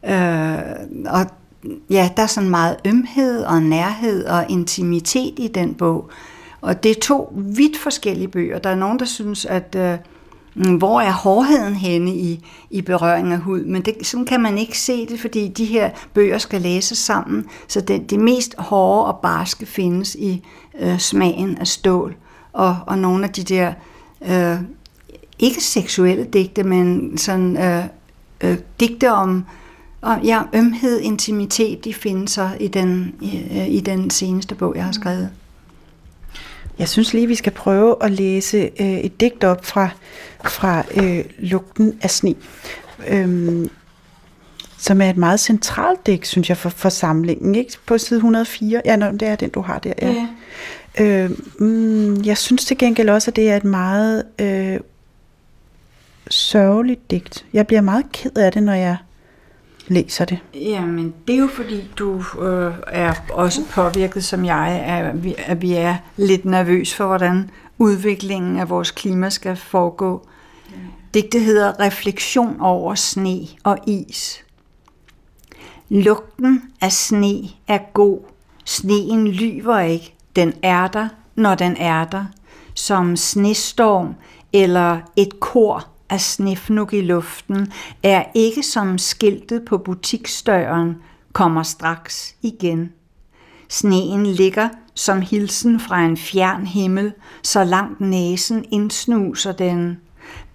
[0.07, 0.59] Øh,
[1.07, 1.26] og
[1.90, 6.11] ja, der er sådan meget ømhed og nærhed og intimitet i den bog.
[6.61, 8.59] Og det er to vidt forskellige bøger.
[8.59, 9.98] Der er nogen, der synes, at øh,
[10.54, 13.64] mm, hvor er hårdheden henne i, i berøring af hud?
[13.64, 17.46] Men det, sådan kan man ikke se det, fordi de her bøger skal læses sammen.
[17.68, 20.44] Så det, det mest hårde og barske findes i
[20.80, 22.16] øh, smagen af stål.
[22.52, 23.72] Og, og nogle af de der,
[24.22, 24.59] øh,
[25.38, 27.85] ikke seksuelle digte, men sådan øh,
[28.40, 29.44] øh, digte om,
[30.03, 34.77] om ja, ømhed, intimitet, de findes så i den, i, øh, i den seneste bog,
[34.77, 35.31] jeg har skrevet.
[36.79, 39.88] Jeg synes lige, vi skal prøve at læse øh, et digt op fra,
[40.44, 42.35] fra øh, Lugten af sne,
[43.09, 43.70] øhm,
[44.79, 47.55] som er et meget centralt digt, synes jeg, for, for samlingen.
[47.55, 47.73] Ikke?
[47.87, 48.83] På side 104.
[48.85, 49.92] Ja, nå, det er den, du har der.
[50.03, 50.12] Ja.
[50.12, 50.29] Ja.
[51.01, 54.81] Øh, mm, jeg synes til gengæld også, at det er et meget øh,
[56.30, 57.46] sørgeligt digt.
[57.52, 58.96] Jeg bliver meget ked af det, når jeg
[59.88, 60.38] læser det?
[60.54, 65.12] Jamen, det er jo fordi, du øh, er også påvirket, som jeg er,
[65.46, 70.28] at vi er lidt nervøs for, hvordan udviklingen af vores klima skal foregå.
[71.14, 74.44] Digtet hedder Refleksion over sne og is.
[75.88, 78.18] Lugten af sne er god.
[78.64, 80.14] Sneen lyver ikke.
[80.37, 82.24] Den er der, når den er der.
[82.74, 84.14] Som snestorm
[84.52, 90.97] eller et kor af snifnuk i luften er ikke som skiltet på butiksdøren,
[91.33, 92.93] kommer straks igen.
[93.69, 97.12] Sneen ligger som hilsen fra en fjern himmel,
[97.43, 100.01] så langt næsen indsnuser den.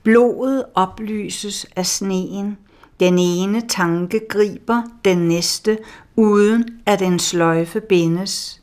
[0.03, 2.57] Blodet oplyses af sneen.
[2.99, 5.77] Den ene tanke griber den næste,
[6.15, 8.61] uden at den sløjfe bindes.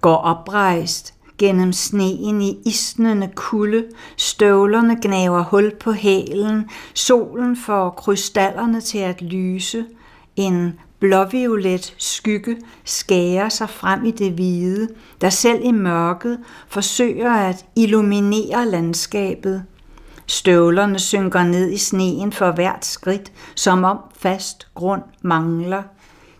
[0.00, 3.84] Går oprejst, gennem sneen i isnende kulde,
[4.16, 9.84] støvlerne gnaver hul på hælen, solen får krystallerne til at lyse,
[10.36, 14.88] en blåviolet skygge skærer sig frem i det hvide,
[15.20, 19.64] der selv i mørket forsøger at illuminere landskabet.
[20.26, 25.82] Støvlerne synker ned i sneen for hvert skridt, som om fast grund mangler.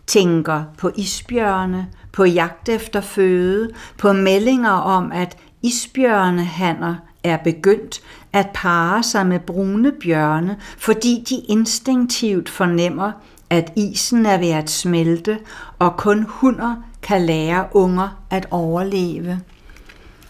[0.07, 8.01] Tænker på isbjørne, på jagt efter føde, på meldinger om, at isbjørnehanner er begyndt
[8.33, 13.11] at pare sig med brune bjørne, fordi de instinktivt fornemmer,
[13.49, 15.39] at isen er ved at smelte,
[15.79, 19.39] og kun hunder kan lære unger at overleve.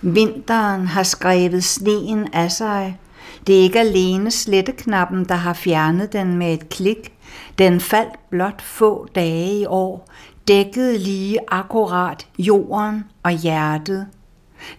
[0.02, 3.00] Vinteren har skrevet sneen af sig.
[3.48, 7.14] Det er ikke alene sletteknappen, der har fjernet den med et klik.
[7.58, 10.10] Den faldt blot få dage i år,
[10.48, 14.08] dækkede lige akkurat jorden og hjertet.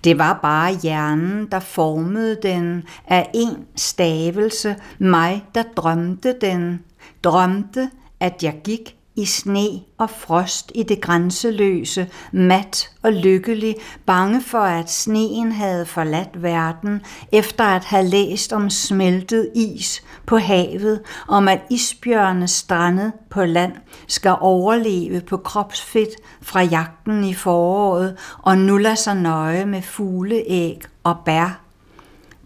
[0.04, 6.80] Det var bare hjernen, der formede den af en stavelse, mig, der drømte den.
[7.24, 14.42] Drømte, at jeg gik i sne og frost i det grænseløse, mat og lykkelig, bange
[14.42, 17.00] for at sneen havde forladt verden,
[17.32, 23.72] efter at have læst om smeltet is på havet, om at isbjørne strandet på land
[24.06, 26.10] skal overleve på kropsfedt
[26.42, 31.60] fra jagten i foråret og nu nuller sig nøje med fugleæg og bær.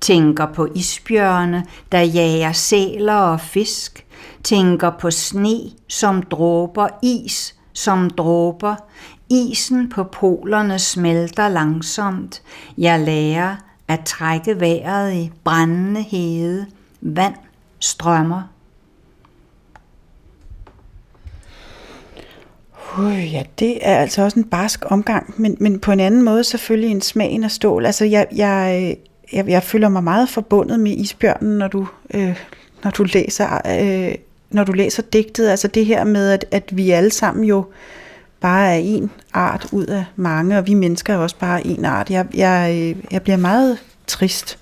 [0.01, 4.07] Tænker på isbjørne, der jager sæler og fisk,
[4.45, 8.75] tænker på sne som dråber, is som dråber.
[9.31, 12.43] Isen på polerne smelter langsomt.
[12.79, 13.57] Jeg lærer
[13.89, 16.67] at trække vejret i brændende hede.
[17.01, 17.35] Vand
[17.87, 18.42] strømmer.
[22.99, 26.44] Uh, ja, det er altså også en barsk omgang, men, men på en anden måde
[26.44, 27.87] selvfølgelig en smagen af stål.
[27.87, 28.96] Altså, jeg, jeg,
[29.33, 32.40] jeg, jeg føler mig meget forbundet med isbjørnen, når du, øh,
[32.85, 34.14] når du læser øh,
[34.51, 37.64] når du læser digtet, altså det her med, at, at vi alle sammen jo
[38.40, 42.11] bare er en art ud af mange, og vi mennesker er også bare en art.
[42.11, 44.59] Jeg, jeg, øh, jeg bliver meget trist.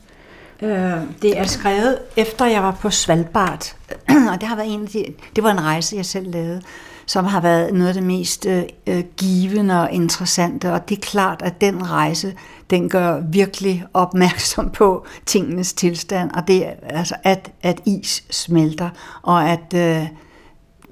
[0.62, 3.74] Øh, det er skrevet efter jeg var på Svalbard,
[4.32, 5.04] og det har været en af de,
[5.36, 6.62] det var en rejse, jeg selv lavede.
[7.06, 10.72] som har været noget af det mest øh, øh, givende og interessante.
[10.72, 12.34] Og det er klart, at den rejse,
[12.70, 18.90] den gør virkelig opmærksom på tingenes tilstand, og det er altså, at, at is smelter,
[19.22, 20.06] og at øh,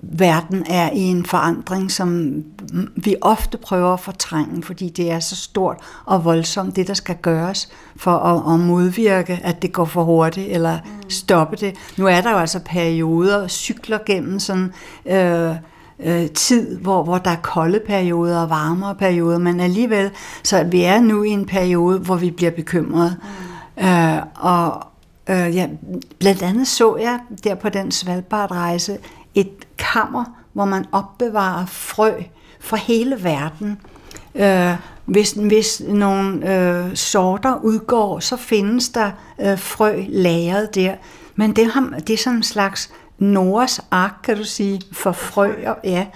[0.02, 2.42] verden er i en forandring, som
[2.96, 7.16] vi ofte prøver at fortrænge, fordi det er så stort og voldsomt, det der skal
[7.16, 11.74] gøres for at, at modvirke, at det går for hurtigt, eller stoppe det.
[11.98, 14.72] Nu er der jo altså perioder, cykler gennem sådan...
[15.06, 15.56] Øh,
[16.04, 20.10] øh, tid, hvor, hvor der er kolde perioder og varmere perioder, men alligevel,
[20.42, 23.16] så vi er nu i en periode, hvor vi bliver bekymrede.
[23.76, 23.84] Mm.
[23.86, 24.86] Øh, og
[25.30, 25.68] øh, ja,
[26.18, 28.98] blandt andet så jeg der på den Svalbard-rejse
[29.34, 32.12] et kammer, hvor man opbevarer frø
[32.60, 33.80] fra hele verden.
[34.34, 40.94] Øh, hvis, hvis nogle øh, sorter udgår, så findes der øh, frø lagret der.
[41.36, 45.74] Men det, har, det er sådan en slags Noras ark, kan du sige, for frøer.
[45.84, 46.06] Ja.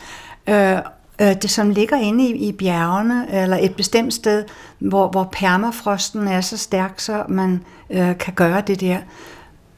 [0.46, 0.83] Øh,
[1.20, 4.44] øh, det som ligger inde i, i bjergene, eller et bestemt sted,
[4.79, 8.98] hvor, hvor permafrosten er så stærk, så man øh, kan gøre det der.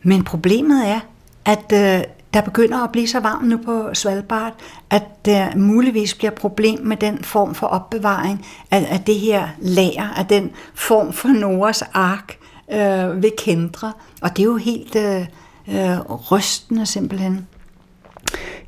[0.02, 1.00] Men problemet er,
[1.44, 4.54] at øh, der begynder at blive så varmt nu på Svalbard,
[4.90, 10.08] at der muligvis bliver problem med den form for opbevaring af, af det her lager,
[10.08, 12.38] af den form for Noras ark
[12.72, 13.92] øh, ved Kendra.
[14.22, 15.26] Og det er jo helt øh,
[15.68, 17.46] øh, rystende simpelthen.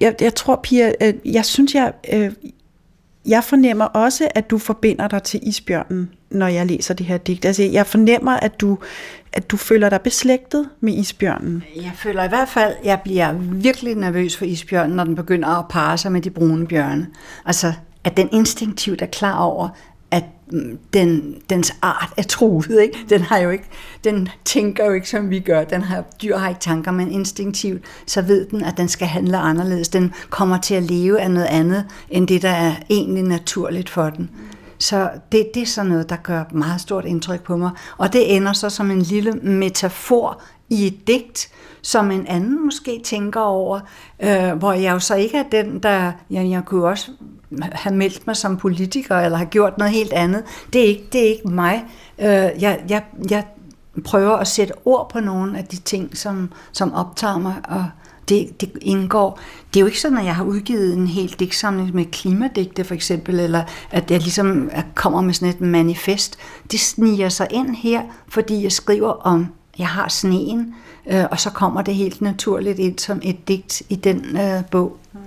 [0.01, 2.33] Jeg, jeg tror, Pia, øh, jeg synes, jeg, øh,
[3.27, 7.44] jeg fornemmer også, at du forbinder dig til isbjørnen, når jeg læser det her digt.
[7.44, 8.79] Altså, jeg fornemmer, at du,
[9.32, 11.64] at du føler dig beslægtet med isbjørnen.
[11.76, 15.48] Jeg føler i hvert fald, at jeg bliver virkelig nervøs for isbjørnen, når den begynder
[15.48, 17.06] at parre sig med de brune bjørne.
[17.46, 17.72] Altså,
[18.04, 19.68] at den instinktivt er klar over,
[20.10, 22.80] at mm, den, dens art er truet.
[22.82, 22.98] Ikke?
[23.10, 23.64] Den, har jo ikke,
[24.04, 25.64] den tænker jo ikke, som vi gør.
[25.64, 29.36] Den har, dyr har ikke tanker, men instinktivt, så ved den, at den skal handle
[29.36, 29.88] anderledes.
[29.88, 34.10] Den kommer til at leve af noget andet, end det, der er egentlig naturligt for
[34.10, 34.30] den.
[34.80, 37.70] Så det, det er sådan noget, der gør meget stort indtryk på mig.
[37.98, 41.48] Og det ender så som en lille metafor i et digt,
[41.82, 43.80] som en anden måske tænker over,
[44.22, 47.10] øh, hvor jeg jo så ikke er den, der, jeg, jeg kunne også
[47.62, 50.42] have meldt mig som politiker, eller have gjort noget helt andet.
[50.72, 51.84] Det er ikke, det er ikke mig.
[52.18, 53.44] Øh, jeg, jeg, jeg
[54.04, 57.84] prøver at sætte ord på nogle af de ting, som, som optager mig, og
[58.30, 59.40] det, det indgår.
[59.74, 62.94] Det er jo ikke sådan, at jeg har udgivet en hel digtsamling med klimadigte for
[62.94, 66.38] eksempel, eller at jeg ligesom kommer med sådan et manifest.
[66.72, 69.46] Det sniger sig ind her, fordi jeg skriver om,
[69.78, 70.74] jeg har sneen,
[71.06, 74.96] øh, og så kommer det helt naturligt ind som et digt i den øh, bog.
[75.12, 75.20] Mm.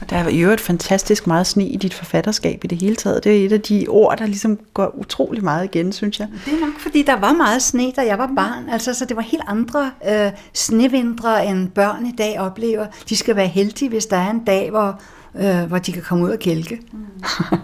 [0.00, 3.24] Og der er jo et fantastisk meget sne i dit forfatterskab i det hele taget.
[3.24, 6.28] Det er et af de ord, der ligesom går utrolig meget igen, synes jeg.
[6.44, 8.68] Det er nok, fordi der var meget sne, da jeg var barn.
[8.68, 12.86] Altså, så det var helt andre øh, snevintre, end børn i dag oplever.
[13.08, 15.00] De skal være heldige, hvis der er en dag, hvor,
[15.34, 16.80] øh, hvor de kan komme ud og kælke.
[16.92, 17.58] Mm.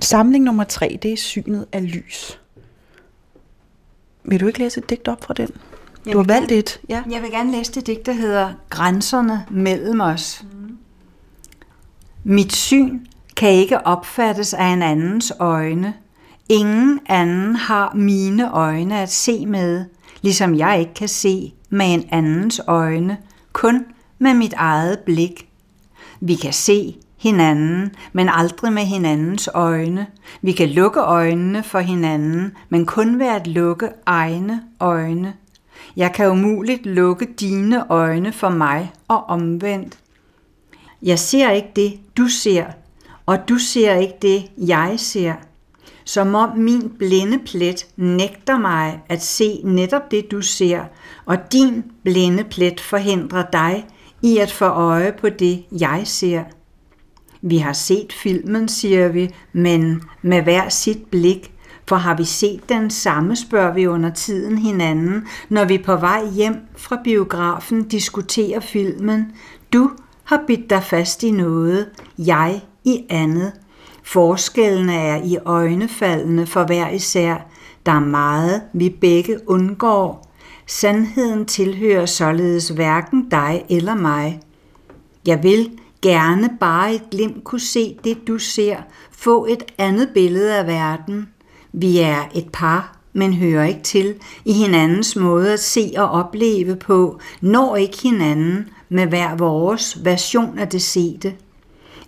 [0.00, 2.40] Samling nummer tre, det er synet af lys.
[4.24, 5.50] Vil du ikke læse et digt op fra den?
[6.12, 6.80] Du har valgt et.
[6.88, 7.02] Ja.
[7.10, 10.44] Jeg vil gerne læse det digt, der hedder Grænserne mellem os.
[10.52, 10.76] Mm.
[12.24, 13.00] Mit syn
[13.36, 15.94] kan ikke opfattes af en andens øjne.
[16.48, 19.84] Ingen anden har mine øjne at se med,
[20.22, 23.16] ligesom jeg ikke kan se med en andens øjne,
[23.52, 23.84] kun
[24.18, 25.48] med mit eget blik.
[26.20, 30.06] Vi kan se hinanden, men aldrig med hinandens øjne.
[30.42, 35.32] Vi kan lukke øjnene for hinanden, men kun ved at lukke egne øjne.
[35.96, 39.98] Jeg kan umuligt lukke dine øjne for mig og omvendt.
[41.02, 42.64] Jeg ser ikke det, du ser,
[43.26, 45.34] og du ser ikke det, jeg ser.
[46.04, 50.84] Som om min blinde plet nægter mig at se netop det, du ser,
[51.24, 53.86] og din blinde plet forhindrer dig
[54.22, 56.44] i at få øje på det, jeg ser.
[57.42, 61.53] Vi har set filmen, siger vi, men med hver sit blik,
[61.88, 66.22] for har vi set den samme, spørger vi under tiden hinanden, når vi på vej
[66.32, 69.32] hjem fra biografen diskuterer filmen.
[69.72, 69.90] Du
[70.24, 73.52] har bidt dig fast i noget, jeg i andet.
[74.02, 77.36] Forskellene er i øjnefaldene for hver især.
[77.86, 80.34] Der er meget, vi begge undgår.
[80.66, 84.40] Sandheden tilhører således hverken dig eller mig.
[85.26, 85.70] Jeg vil
[86.02, 88.76] gerne bare et glimt kunne se det, du ser,
[89.10, 91.28] få et andet billede af verden.
[91.76, 94.14] Vi er et par, men hører ikke til
[94.44, 100.58] i hinandens måde at se og opleve på, når ikke hinanden med hver vores version
[100.58, 101.34] af det sete.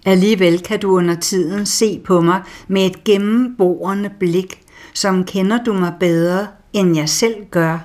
[0.04, 4.60] Alligevel kan du under tiden se på mig med et gennemborende blik,
[4.94, 7.78] som kender du mig bedre, end jeg selv gør.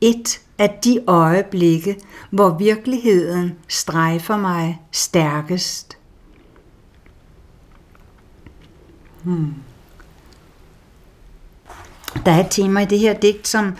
[0.00, 1.96] Et af de øjeblikke,
[2.30, 5.98] hvor virkeligheden strejfer mig stærkest.
[9.22, 9.54] Hmm.
[12.26, 13.74] Der er et tema i det her digt, som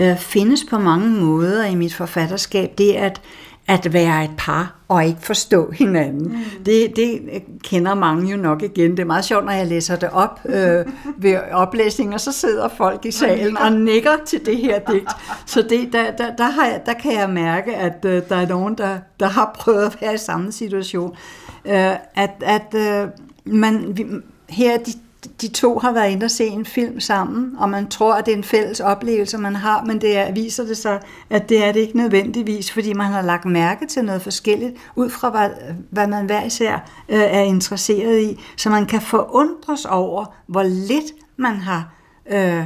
[0.00, 2.78] øh, findes på mange måder i mit forfatterskab.
[2.78, 3.20] Det er at,
[3.68, 6.28] at være et par og ikke forstå hinanden.
[6.28, 6.64] Mm.
[6.64, 7.20] Det, det
[7.62, 8.90] kender mange jo nok igen.
[8.90, 10.84] Det er meget sjovt, når jeg læser det op øh,
[11.22, 15.10] ved oplæsning, og så sidder folk i salen og nikker til det her digt.
[15.46, 18.48] Så det, der, der, der, har jeg, der kan jeg mærke, at øh, der er
[18.48, 21.16] nogen, der, der har prøvet at være i samme situation.
[21.64, 23.08] Øh, at at øh,
[23.44, 24.06] man, vi,
[24.48, 24.92] her de
[25.40, 28.32] de to har været inde og se en film sammen, og man tror, at det
[28.32, 31.00] er en fælles oplevelse, man har, men det er, viser det sig,
[31.30, 35.10] at det er det ikke nødvendigvis, fordi man har lagt mærke til noget forskelligt, ud
[35.10, 35.50] fra hvad,
[35.90, 36.74] hvad man hver især
[37.08, 41.94] øh, er interesseret i, så man kan forundres over, hvor lidt man har,
[42.30, 42.64] øh,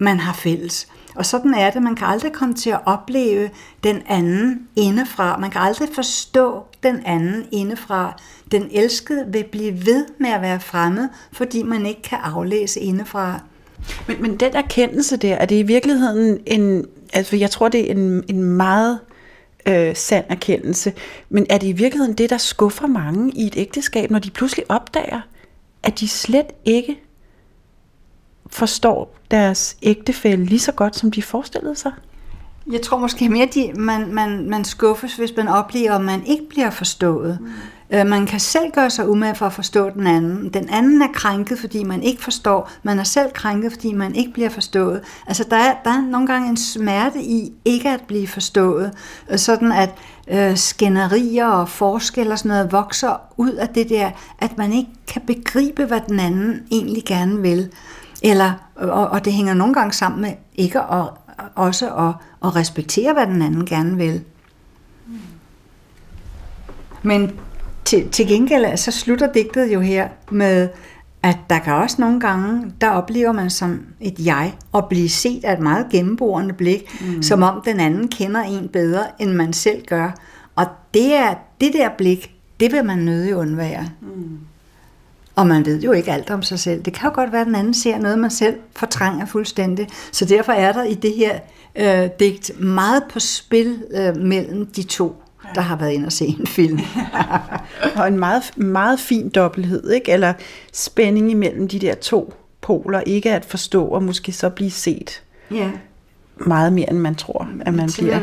[0.00, 0.88] man har fælles.
[1.14, 1.82] Og sådan er det.
[1.82, 3.50] Man kan aldrig komme til at opleve
[3.84, 5.38] den anden indefra.
[5.38, 8.16] Man kan aldrig forstå den anden indefra.
[8.52, 13.40] Den elskede vil blive ved med at være fremmed, fordi man ikke kan aflæse indefra.
[14.08, 17.94] Men, men den erkendelse der, er det i virkeligheden en, altså jeg tror det er
[17.94, 19.00] en, en meget
[19.66, 20.92] øh, sand erkendelse,
[21.28, 24.64] men er det i virkeligheden det, der skuffer mange i et ægteskab, når de pludselig
[24.68, 25.20] opdager,
[25.82, 27.00] at de slet ikke
[28.46, 31.92] forstår deres ægtefælle lige så godt, som de forestillede sig?
[32.72, 36.48] Jeg tror måske mere, at man, man, man skuffes, hvis man oplever, at man ikke
[36.48, 37.38] bliver forstået.
[37.40, 37.46] Mm.
[37.94, 40.50] Øh, man kan selv gøre sig umage for at forstå den anden.
[40.54, 42.70] Den anden er krænket, fordi man ikke forstår.
[42.82, 45.00] Man er selv krænket, fordi man ikke bliver forstået.
[45.26, 48.92] Altså, der er, der er nogle gange en smerte i ikke at blive forstået.
[49.30, 49.90] Øh, sådan at
[50.28, 54.90] øh, skænderier og forskelle og sådan noget vokser ud af det der, at man ikke
[55.06, 57.70] kan begribe, hvad den anden egentlig gerne vil.
[58.22, 61.04] Eller, og, og det hænger nogle gange sammen med ikke at,
[61.54, 62.14] også at,
[62.44, 64.24] at respektere, hvad den anden gerne vil.
[67.02, 67.32] Men
[67.84, 70.68] til, til gengæld, så slutter digtet jo her med,
[71.22, 75.44] at der kan også nogle gange, der oplever man som et jeg, at blive set
[75.44, 77.22] af et meget gennemborende blik, mm.
[77.22, 80.10] som om den anden kender en bedre, end man selv gør.
[80.56, 83.88] Og det er det der blik, det vil man nødig undvære.
[84.00, 84.38] Mm.
[85.36, 86.82] Og man ved jo ikke alt om sig selv.
[86.82, 89.88] Det kan jo godt være, at den anden ser noget, man selv fortrænger fuldstændig.
[90.12, 91.38] Så derfor er der i det her
[91.76, 95.21] øh, digt meget på spil øh, mellem de to
[95.54, 96.80] der har været inde og se en film.
[97.96, 100.12] og en meget, meget fin dobbelthed, ikke?
[100.12, 100.32] Eller
[100.72, 103.00] spænding imellem de der to poler.
[103.00, 105.22] Ikke at forstå og måske så blive set.
[105.50, 105.70] Ja.
[106.36, 108.20] Meget mere, end man tror, at man bliver.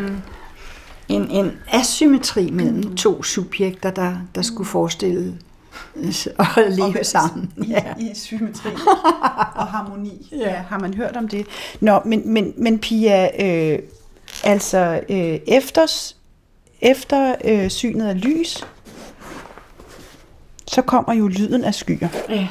[1.09, 2.95] En, en asymmetri mellem mm.
[2.95, 5.37] to subjekter, der, der skulle forestille
[6.37, 7.51] og leve sammen.
[7.67, 7.83] Ja.
[7.99, 8.69] I, I symmetri
[9.55, 10.27] og harmoni.
[10.31, 10.37] Ja.
[10.37, 10.55] ja.
[10.69, 11.45] Har man hørt om det?
[11.79, 13.79] Nå, men, men, men Pia, øh,
[14.43, 16.11] altså øh, efter,
[16.81, 18.67] efter øh, synet af lys,
[20.67, 22.07] så kommer jo lyden af skyer.
[22.29, 22.47] Ja.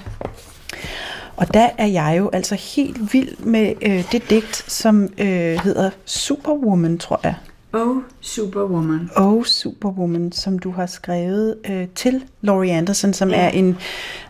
[1.37, 5.91] Og der er jeg jo altså helt vild med øh, det digt, som øh, hedder
[6.05, 7.35] Superwoman, tror jeg.
[7.73, 9.11] Oh Superwoman.
[9.17, 13.37] Oh Superwoman, som du har skrevet øh, til Laurie Anderson, som ja.
[13.37, 13.77] er en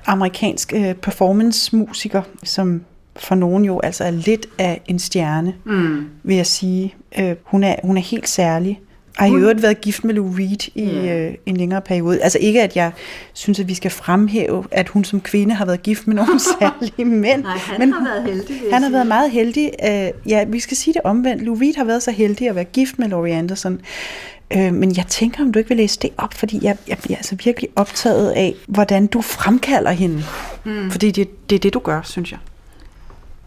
[0.07, 2.84] amerikansk øh, performance-musiker, som
[3.16, 6.09] for nogen jo altså er lidt af en stjerne, mm.
[6.22, 6.94] vil jeg sige.
[7.18, 8.80] Øh, hun, er, hun er helt særlig.
[9.19, 12.23] Har i øvrigt været gift med Lou Reed i øh, en længere periode.
[12.23, 12.93] Altså ikke, at jeg
[13.33, 17.05] synes, at vi skal fremhæve, at hun som kvinde har været gift med nogen særlige
[17.05, 17.43] mænd.
[17.43, 18.61] Nej, han men har været heldig.
[18.73, 19.71] Han har været meget heldig.
[19.83, 21.43] Uh, ja, vi skal sige det omvendt.
[21.43, 23.81] Lou Reed har været så heldig at være gift med Laurie Anderson.
[24.55, 27.16] Uh, men jeg tænker, om du ikke vil læse det op, fordi jeg, jeg bliver
[27.16, 30.23] altså virkelig optaget af, hvordan du fremkalder hende.
[30.64, 30.91] Mm.
[30.91, 32.39] Fordi det, det er det, du gør, synes jeg.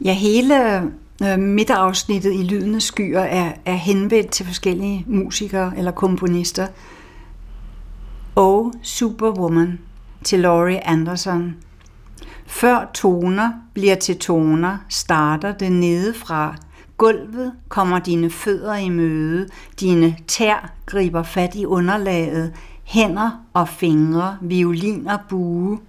[0.06, 0.82] Ja, hele Øh,
[1.24, 6.68] Øh, midterafsnittet i Lyden af skyer er, er henvendt til forskellige musikere eller komponister.
[8.36, 9.80] Oh Superwoman
[10.24, 11.56] til Laurie Anderson.
[12.46, 16.56] Før toner bliver til toner, starter det nedefra.
[16.98, 19.48] Gulvet kommer dine fødder i møde,
[19.80, 22.54] dine tær griber fat i underlaget,
[22.84, 25.80] hænder og fingre, violin og bue.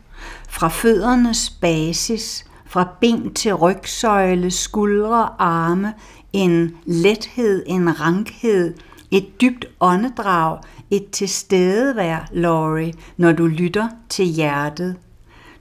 [0.48, 5.94] Fra føddernes basis fra ben til rygsøjle, skuldre, arme,
[6.32, 8.74] en lethed, en rankhed,
[9.10, 10.58] et dybt åndedrag,
[10.90, 14.96] et tilstedevær, Laurie, når du lytter til hjertet.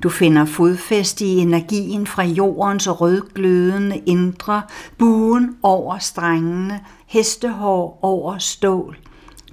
[0.04, 4.62] Du finder fodfæste i energien fra jordens rødglødende indre,
[4.98, 8.98] buen over strengene, hestehår over stål.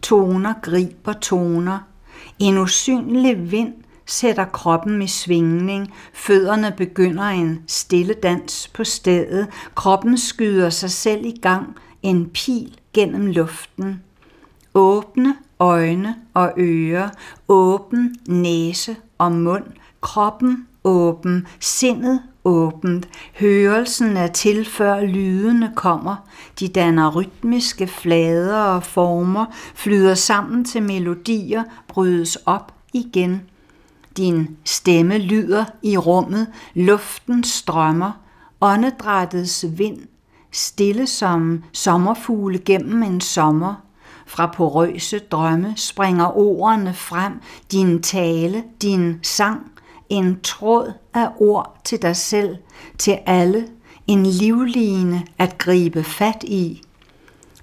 [0.03, 1.79] Toner griber toner.
[2.39, 3.75] En usynlig vind
[4.09, 11.27] sætter kroppen i svingning, fødderne begynder en stille dans på stedet, kroppen skyder sig selv
[11.27, 14.03] i gang, en pil gennem luften.
[14.75, 17.09] Åbne øjne og ører,
[17.49, 19.65] åben næse og mund,
[20.01, 26.17] kroppen åben, sindet åbent, hørelsen er til før lydene kommer,
[26.61, 33.43] de danner rytmiske flader og former, flyder sammen til melodier, brydes op igen.
[34.19, 38.13] Din stemme lyder i rummet, luften strømmer,
[38.61, 39.99] åndedrættets vind,
[40.53, 43.75] stille som sommerfugle gennem en sommer.
[44.27, 47.33] Fra porøse drømme springer ordene frem,
[47.73, 49.73] din tale, din sang,
[50.09, 52.57] en tråd af ord til dig selv,
[52.99, 53.69] til alle,
[54.07, 56.83] en livline at gribe fat i.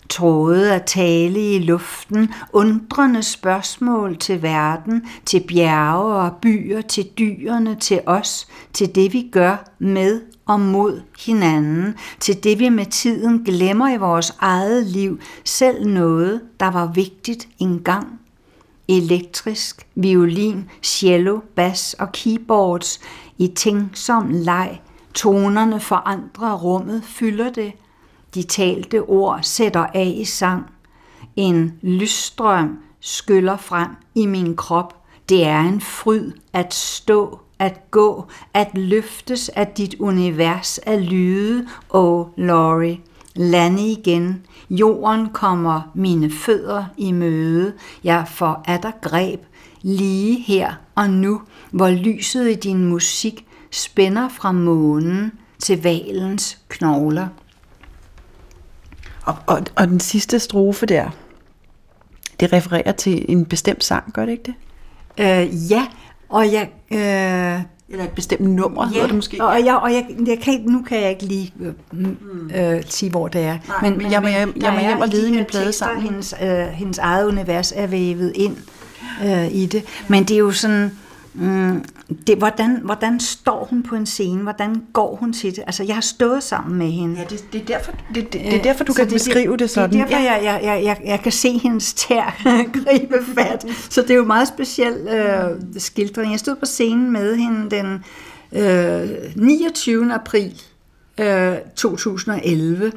[0.10, 7.76] Tråde at tale i luften, undrende spørgsmål til verden, til bjerge og byer, til dyrene,
[7.76, 13.44] til os, til det vi gør med og mod hinanden, til det vi med tiden
[13.44, 18.20] glemmer i vores eget liv, selv noget, der var vigtigt engang.
[18.88, 23.00] Elektrisk, violin, cello, bas og keyboards
[23.38, 24.82] i tænksom leg,
[25.14, 27.72] tonerne forandrer rummet, fylder det.
[28.36, 30.66] De talte ord sætter af i sang.
[31.36, 35.04] En lysstrøm skyller frem i min krop.
[35.30, 41.68] Det er en fryd at stå at gå, at løftes af dit univers af lyde,
[41.90, 43.00] oh Laurie.
[43.36, 44.46] Lande igen.
[44.70, 47.74] Jorden kommer mine fødder i møde.
[48.04, 49.42] Jeg får af greb
[49.82, 57.28] lige her og nu, hvor lyset i din musik spænder fra månen til valens knogler.
[59.26, 61.10] Og, og, og den sidste strofe der,
[62.40, 64.56] det refererer til en bestemt sang, gør det ikke det?
[65.18, 65.88] Øh, ja,
[66.30, 66.70] og jeg...
[66.92, 69.44] Øh, eller et bestemt nummer, ja, det måske.
[69.44, 72.52] Og, jeg, og jeg, jeg kan, nu kan jeg ikke lige øh, mm.
[72.56, 73.58] øh, sige, hvor det er.
[73.68, 76.04] Nej, men, men jeg må hjem, jeg må hjem og lede min plade sammen.
[76.04, 78.58] Hendes, øh, hendes eget univers er vævet ind
[79.26, 79.84] øh, i det.
[80.08, 80.92] Men det er jo sådan
[81.38, 81.84] Mm,
[82.28, 84.42] det, hvordan, hvordan står hun på en scene?
[84.42, 85.64] Hvordan går hun til det?
[85.68, 87.16] Altså, jeg har stået sammen med hende.
[87.20, 89.58] Ja, det, det, er, derfor, det, det, det er derfor, du så kan det, beskrive
[89.58, 89.90] det sådan.
[89.90, 90.34] Det er derfor, ja.
[90.34, 92.42] jeg, jeg, jeg, jeg kan se hendes tær
[92.84, 93.66] gribe fat.
[93.90, 96.32] Så det er jo meget speciel øh, skildring.
[96.32, 98.04] Jeg stod på scenen med hende den
[98.52, 100.14] øh, 29.
[100.14, 100.62] april
[101.20, 102.92] øh, 2011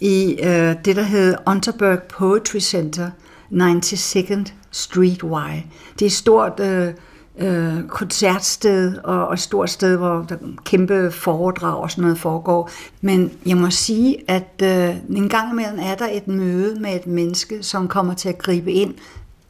[0.00, 3.10] i øh, det, der hedder Unterberg Poetry Center,
[3.52, 5.62] 92nd Street Y.
[5.98, 6.60] Det er et stort...
[6.60, 6.92] Øh,
[7.38, 12.70] øh, koncertsted og, og et stort sted, hvor der kæmpe foredrag og sådan noget foregår.
[13.00, 17.06] Men jeg må sige, at øh, en gang imellem er der et møde med et
[17.06, 18.94] menneske, som kommer til at gribe ind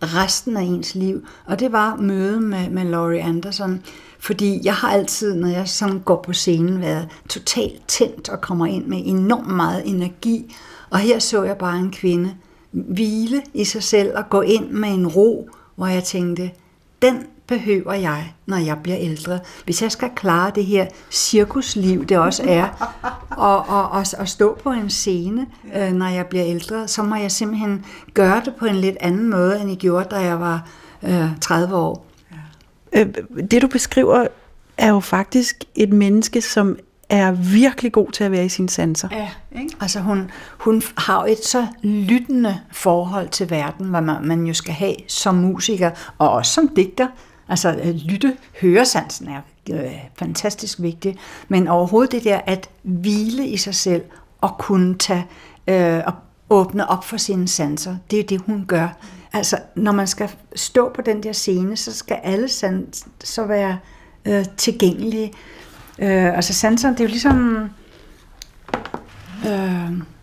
[0.02, 1.26] resten af ens liv.
[1.46, 3.82] Og det var mødet med, med Laurie Anderson.
[4.18, 8.66] Fordi jeg har altid, når jeg sådan går på scenen, været totalt tændt og kommer
[8.66, 10.54] ind med enormt meget energi.
[10.90, 12.34] Og her så jeg bare en kvinde
[12.70, 16.50] hvile i sig selv og gå ind med en ro, hvor jeg tænkte,
[17.02, 19.38] den behøver jeg, når jeg bliver ældre.
[19.64, 22.96] Hvis jeg skal klare det her cirkusliv, det også er,
[23.30, 27.16] og, og, og, og stå på en scene, øh, når jeg bliver ældre, så må
[27.16, 27.84] jeg simpelthen
[28.14, 30.68] gøre det på en lidt anden måde, end jeg gjorde, da jeg var
[31.02, 32.06] øh, 30 år.
[32.92, 33.06] Øh,
[33.50, 34.26] det du beskriver
[34.78, 36.76] er jo faktisk et menneske, som
[37.08, 39.08] er virkelig god til at være i sine sanser.
[39.12, 39.28] Ja,
[39.60, 39.76] ikke?
[39.80, 44.74] Altså hun, hun har et så lyttende forhold til verden, hvad man, man jo skal
[44.74, 47.06] have som musiker, og også som digter.
[47.48, 49.40] Altså øh, lytte, høresansen er
[49.70, 51.16] øh, fantastisk vigtig,
[51.48, 54.02] men overhovedet det der at hvile i sig selv
[54.40, 55.26] og kunne tage
[55.68, 56.12] øh, og
[56.50, 58.88] åbne op for sine sanser, det er det, hun gør.
[59.32, 63.78] Altså, når man skal stå på den der scene, så skal alle sanser så være
[64.24, 65.32] øh, tilgængelige.
[65.98, 67.68] Øh, altså sanserne, det er jo ligesom...
[69.46, 70.15] Øh,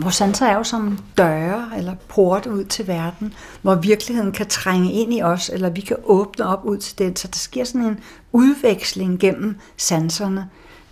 [0.00, 4.92] Vores sanser er jo som døre eller porte ud til verden, hvor virkeligheden kan trænge
[4.92, 7.16] ind i os, eller vi kan åbne op ud til den.
[7.16, 8.00] Så der sker sådan en
[8.32, 10.48] udveksling gennem sanserne.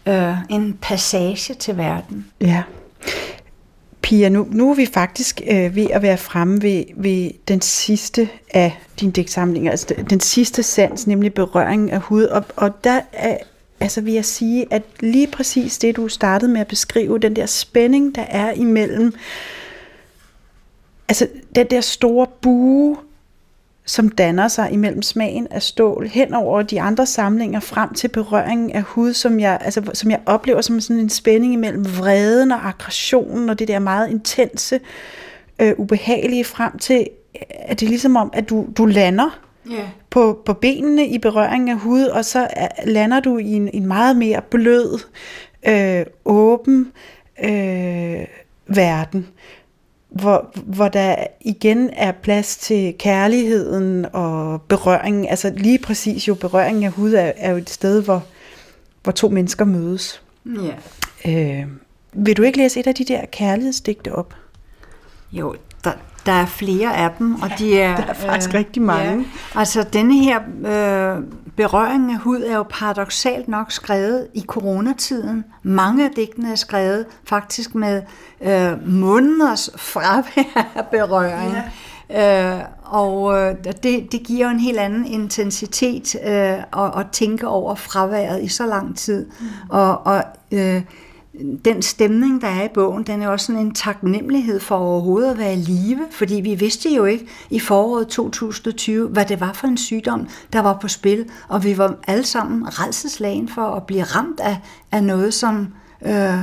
[0.07, 2.27] Øh, en passage til verden.
[2.41, 2.63] Ja.
[4.03, 8.29] Pia, nu, nu er vi faktisk øh, ved at være fremme ved, ved den sidste
[8.55, 12.25] af dine digtsamlinger, altså den sidste sans, nemlig berøring af hud.
[12.25, 13.37] Og, og der er,
[13.83, 17.47] altså vil jeg sige, at lige præcis det, du startede med at beskrive, den der
[17.47, 19.14] spænding, der er imellem,
[21.09, 22.97] altså den der store bue,
[23.87, 28.70] som danner sig imellem smagen af stål hen over de andre samlinger frem til berøringen
[28.70, 32.68] af hud, som jeg, altså, som jeg oplever som sådan en spænding imellem vreden og
[32.68, 34.80] aggressionen og det der meget intense,
[35.59, 37.09] øh, ubehagelige frem til,
[37.51, 39.89] at det er ligesom om, at du, du lander yeah.
[40.11, 42.49] på, på benene i berøring af hud, og så
[42.85, 44.99] lander du i en, en meget mere blød,
[45.69, 46.93] øh, åben
[47.45, 48.25] øh,
[48.67, 49.27] verden.
[50.09, 55.27] hvor, hvor der igen er plads til kærligheden og berøringen.
[55.29, 58.25] Altså lige præcis jo berøringen af hud er, er jo et sted, hvor,
[59.03, 60.23] hvor to mennesker mødes.
[60.47, 60.75] Ja.
[61.29, 61.67] Øh,
[62.13, 64.35] vil du ikke læse et af de der kærlighedsdigte op?
[65.33, 65.55] Jo,
[66.27, 67.97] der, er flere af dem, og de er...
[67.97, 69.27] Der er faktisk rigtig mange.
[69.55, 71.23] Ja, altså, denne her øh,
[71.57, 75.45] berøring af hud er jo paradoxalt nok skrevet i coronatiden.
[75.62, 78.03] Mange af digtene er skrevet faktisk med
[78.41, 81.53] øh, måneders fravær af berøring.
[81.53, 81.62] Ja.
[82.59, 87.75] Øh, og øh, det, det giver en helt anden intensitet øh, at, at tænke over
[87.75, 89.27] fraværet i så lang tid.
[89.41, 89.47] Mm.
[89.68, 90.83] Og, og øh,
[91.64, 95.39] den stemning, der er i bogen, den er også sådan en taknemmelighed for overhovedet at
[95.39, 99.66] være i live, fordi vi vidste jo ikke i foråret 2020, hvad det var for
[99.66, 104.03] en sygdom, der var på spil, og vi var alle sammen redselslagen for at blive
[104.03, 104.59] ramt af,
[104.93, 105.68] af noget, som
[106.07, 106.39] øh,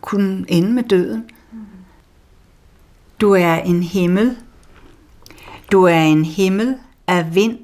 [0.00, 1.24] kunne ende med døden.
[3.20, 4.36] Du er en himmel.
[5.72, 7.58] Du er en himmel af vind.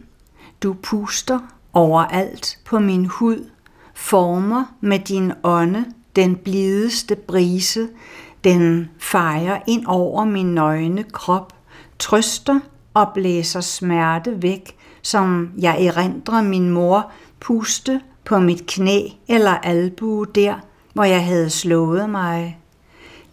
[0.63, 1.39] Du puster
[1.73, 3.51] overalt på min hud,
[3.95, 5.85] former med din ånde
[6.17, 7.89] den blideste brise,
[8.45, 11.53] den fejrer ind over min nøgne krop,
[11.99, 12.61] trøster
[12.95, 17.11] og blæser smerte væk, som jeg erindrer min mor
[17.41, 20.55] puste på mit knæ eller albue der,
[20.93, 22.59] hvor jeg havde slået mig.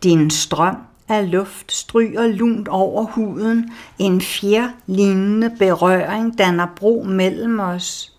[0.03, 0.75] Din strøm
[1.07, 8.13] af luft stryger lunt over huden, en fjerlignende berøring danner bro mellem os.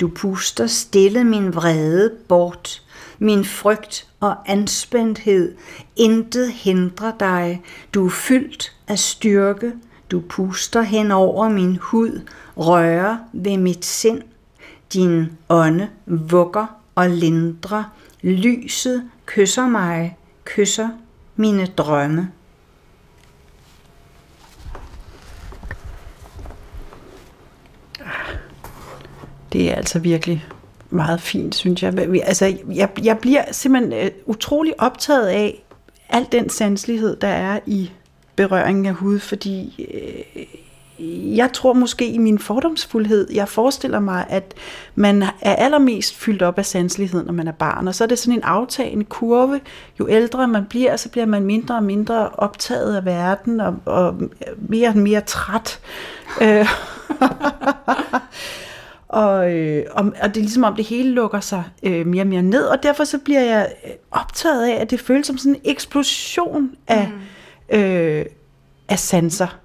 [0.00, 2.82] Du puster stille min vrede bort,
[3.18, 5.54] min frygt og anspændthed.
[5.96, 7.62] Intet hindrer dig.
[7.94, 9.72] Du er fyldt af styrke.
[10.10, 12.20] Du puster hen over min hud,
[12.56, 14.22] rører ved mit sind.
[14.92, 17.84] Din ånde vugger og lindrer.
[18.22, 20.88] Lyset kysser mig, kysser
[21.36, 22.30] mine drømme.
[29.52, 30.46] Det er altså virkelig
[30.94, 31.98] meget fint, synes jeg.
[32.24, 35.64] Altså, jeg, jeg bliver simpelthen øh, utrolig optaget af
[36.08, 37.90] al den sanselighed, der er i
[38.36, 40.44] berøringen af hud, fordi øh,
[41.36, 44.54] jeg tror måske i min fordomsfuldhed, jeg forestiller mig, at
[44.94, 48.18] man er allermest fyldt op af sanselighed, når man er barn, og så er det
[48.18, 49.60] sådan en aftagende kurve.
[50.00, 54.16] Jo ældre man bliver, så bliver man mindre og mindre optaget af verden, og, og
[54.58, 55.80] mere og mere træt.
[56.42, 56.66] Øh.
[59.14, 62.22] Øh, og, øh, og, og det er ligesom om det hele lukker sig øh, mere
[62.22, 63.72] og mere ned, og derfor så bliver jeg
[64.10, 67.08] optaget af, at det føles som sådan en eksplosion af,
[67.70, 67.76] mm.
[67.78, 68.26] øh,
[68.88, 69.58] af sanser.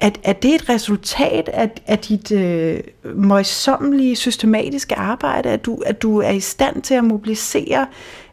[0.00, 2.80] At, at det er et resultat af, af dit øh,
[3.14, 7.86] møjsommelige, systematiske arbejde, at du, at du er i stand til at mobilisere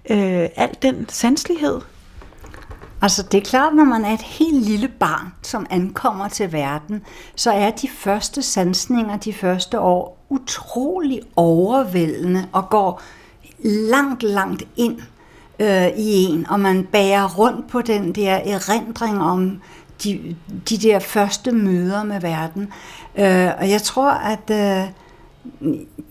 [0.09, 1.79] øh, al den sanslighed?
[3.01, 7.01] Altså det er klart, når man er et helt lille barn, som ankommer til verden,
[7.35, 13.01] så er de første sansninger de første år utrolig overvældende og går
[13.63, 14.99] langt, langt ind
[15.59, 19.61] øh, i en, og man bærer rundt på den der erindring om
[20.03, 20.35] de,
[20.69, 22.61] de der første møder med verden.
[23.15, 24.89] Øh, og jeg tror, at øh,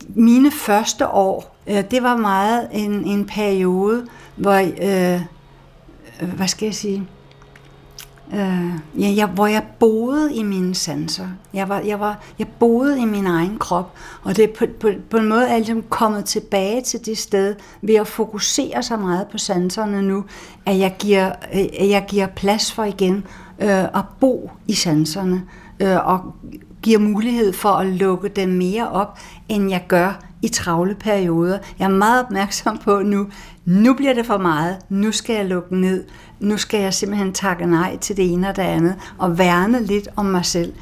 [0.09, 4.55] mine første år, øh, det var meget en, en periode, hvor...
[4.83, 5.23] Øh,
[6.23, 7.09] øh, hvad skal jeg sige,
[8.35, 11.27] øh, ja, jeg, hvor jeg boede i mine sanser.
[11.55, 13.93] Jeg, var, jeg, var, jeg boede i min egen krop,
[14.23, 17.55] og det er på, på, på en måde er ligesom kommet tilbage til det sted
[17.83, 20.25] ved at fokusere så meget på sanserne nu,
[20.67, 23.25] at jeg giver, øh, at jeg giver plads for igen
[23.59, 25.43] øh, at bo i sanserne,
[25.81, 26.35] øh, og
[26.83, 31.59] giver mulighed for at lukke dem mere op, end jeg gør i travle perioder.
[31.79, 33.27] Jeg er meget opmærksom på nu,
[33.69, 36.05] nu bliver det for meget, nu skal jeg lukke ned,
[36.41, 40.09] nu skal jeg simpelthen takke nej til det ene og det andet, og værne lidt
[40.17, 40.73] om mig selv.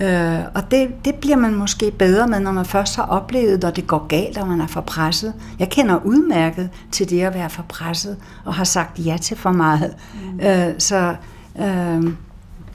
[0.00, 3.70] Øh, og det, det bliver man måske bedre med, når man først har oplevet, når
[3.70, 5.34] det går galt, og man er for presset.
[5.58, 9.52] Jeg kender udmærket til det at være for presset, og har sagt ja til for
[9.52, 9.94] meget.
[10.32, 10.40] Mm.
[10.40, 11.14] Øh, så
[11.60, 12.02] øh,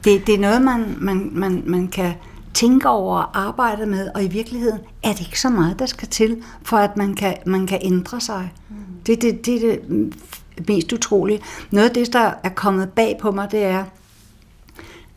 [0.03, 2.13] det, det er noget, man, man, man, man kan
[2.55, 6.07] tænke over og arbejde med, og i virkeligheden er det ikke så meget, der skal
[6.07, 8.53] til, for at man kan, man kan ændre sig.
[8.69, 8.75] Mm.
[9.05, 11.41] Det, det, det er det mest utrolige.
[11.71, 13.83] Noget af det, der er kommet bag på mig, det er,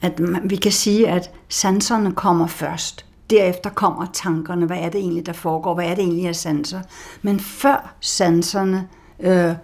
[0.00, 3.04] at vi kan sige, at sanserne kommer først.
[3.30, 4.66] Derefter kommer tankerne.
[4.66, 5.74] Hvad er det egentlig, der foregår?
[5.74, 6.80] Hvad er det egentlig af sanser?
[7.22, 8.88] Men før sanserne
[9.20, 9.54] øh,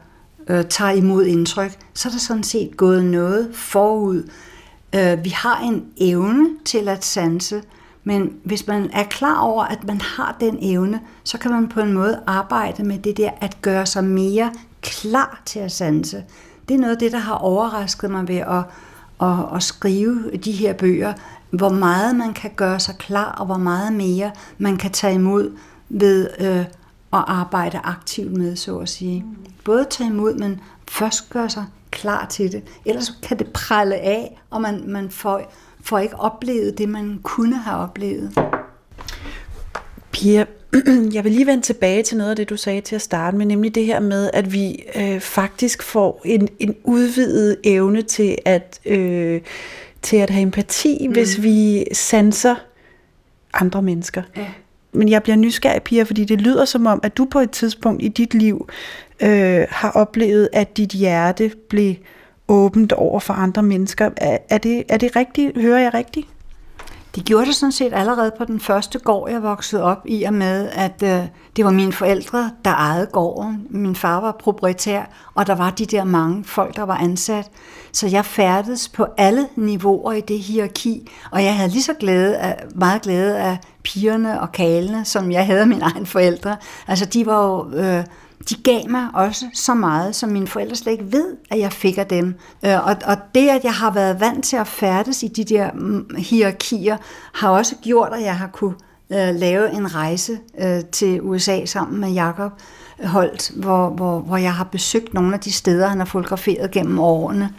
[0.48, 4.28] øh, tager imod indtryk, så er der sådan set gået noget forud.
[4.94, 7.62] Øh, vi har en evne til at sanse,
[8.04, 11.80] men hvis man er klar over, at man har den evne, så kan man på
[11.80, 16.24] en måde arbejde med det der at gøre sig mere klar til at sanse.
[16.68, 18.64] det er noget af det, der har overrasket mig ved at,
[19.20, 21.12] at, at skrive de her bøger,
[21.50, 25.52] hvor meget man kan gøre sig klar, og hvor meget mere man kan tage imod
[25.88, 29.24] ved øh, at arbejde aktivt med, så at sige.
[29.64, 31.64] Både tage imod, men først gøre sig
[31.94, 32.62] klar til det.
[32.84, 37.56] Ellers kan det prale af, og man, man får, får ikke oplevet det, man kunne
[37.58, 38.38] have oplevet.
[40.12, 40.46] Pia,
[41.14, 43.46] jeg vil lige vende tilbage til noget af det, du sagde til at starte med,
[43.46, 48.80] nemlig det her med, at vi øh, faktisk får en, en udvidet evne til at,
[48.84, 49.40] øh,
[50.02, 51.12] til at have empati, mm.
[51.12, 52.54] hvis vi sanser
[53.52, 54.22] andre mennesker.
[54.36, 54.46] Ja.
[54.92, 58.02] Men jeg bliver nysgerrig, Pia, fordi det lyder som om, at du på et tidspunkt
[58.02, 58.68] i dit liv
[59.22, 61.94] øh, har oplevet, at dit hjerte blev
[62.48, 64.10] åbent over for andre mennesker.
[64.16, 65.60] Er, er, det, er det rigtigt?
[65.60, 66.26] Hører jeg rigtigt?
[67.14, 70.34] Det gjorde det sådan set allerede på den første gård, jeg voksede op i, og
[70.34, 73.66] med, at øh, det var mine forældre, der ejede gården.
[73.70, 75.02] Min far var proprietær,
[75.34, 77.50] og der var de der mange folk, der var ansat.
[77.92, 82.36] Så jeg færdedes på alle niveauer i det hierarki, og jeg havde lige så glæde
[82.36, 86.56] af, meget glæde af pigerne og kalene, som jeg havde af mine egne forældre.
[86.86, 87.76] Altså de var jo...
[87.76, 88.04] Øh,
[88.50, 91.98] de gav mig også så meget, som mine forældre slet ikke ved, at jeg fik
[91.98, 92.34] af dem.
[92.64, 95.72] Øh, og, og det, at jeg har været vant til at færdes i de der
[95.72, 96.96] mm, hierarkier,
[97.32, 98.74] har også gjort, at jeg har kunne
[99.12, 102.52] øh, lave en rejse øh, til USA sammen med Jakob
[103.04, 106.98] Holt, hvor, hvor, hvor jeg har besøgt nogle af de steder, han har fotograferet gennem
[106.98, 107.50] årene.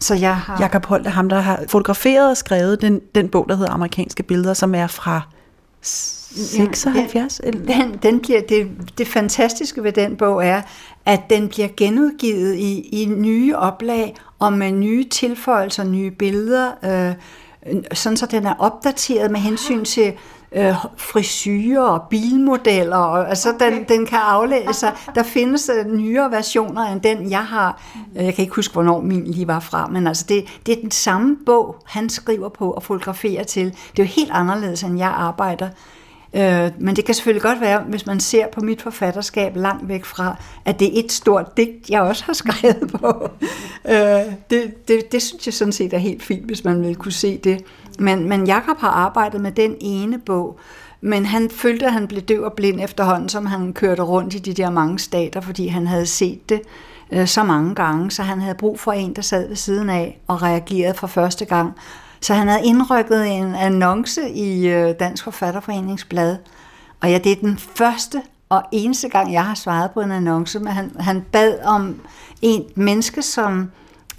[0.00, 0.56] Så jeg har...
[0.60, 4.22] Jakob Holt er ham, der har fotograferet og skrevet den, den bog, der hedder Amerikanske
[4.22, 5.22] Billeder, som er fra
[5.82, 7.40] 76?
[7.44, 10.62] Den, den, den bliver, det, det fantastiske ved den bog er,
[11.06, 17.14] at den bliver genudgivet i, i nye oplag og med nye tilføjelser, nye billeder, øh,
[17.92, 20.12] sådan så den er opdateret med hensyn til
[20.52, 24.92] øh, frisyrer og bilmodeller, og, altså den, den kan aflæse sig.
[25.14, 27.82] Der findes uh, nyere versioner end den, jeg har.
[28.14, 30.90] Jeg kan ikke huske, hvornår min lige var fra, men altså det, det er den
[30.90, 33.64] samme bog, han skriver på og fotograferer til.
[33.64, 35.68] Det er jo helt anderledes, end jeg arbejder.
[36.34, 40.04] Øh, men det kan selvfølgelig godt være, hvis man ser på mit forfatterskab langt væk
[40.04, 43.30] fra, at det er et stort digt, jeg også har skrevet på.
[43.92, 47.12] øh, det, det, det synes jeg sådan set er helt fint, hvis man vil kunne
[47.12, 47.64] se det.
[47.98, 50.58] Men, men Jakob har arbejdet med den ene bog,
[51.00, 54.38] men han følte, at han blev døv og blind efterhånden, som han kørte rundt i
[54.38, 56.60] de der mange stater, fordi han havde set det
[57.12, 60.18] øh, så mange gange, så han havde brug for en, der sad ved siden af
[60.26, 61.72] og reagerede for første gang.
[62.20, 66.36] Så han havde indrykket en annonce i øh, Dansk Forfatterforeningsblad,
[67.00, 70.58] og ja, det er den første og eneste gang, jeg har svaret på en annonce,
[70.58, 72.00] men han, han bad om
[72.42, 73.70] en menneske, som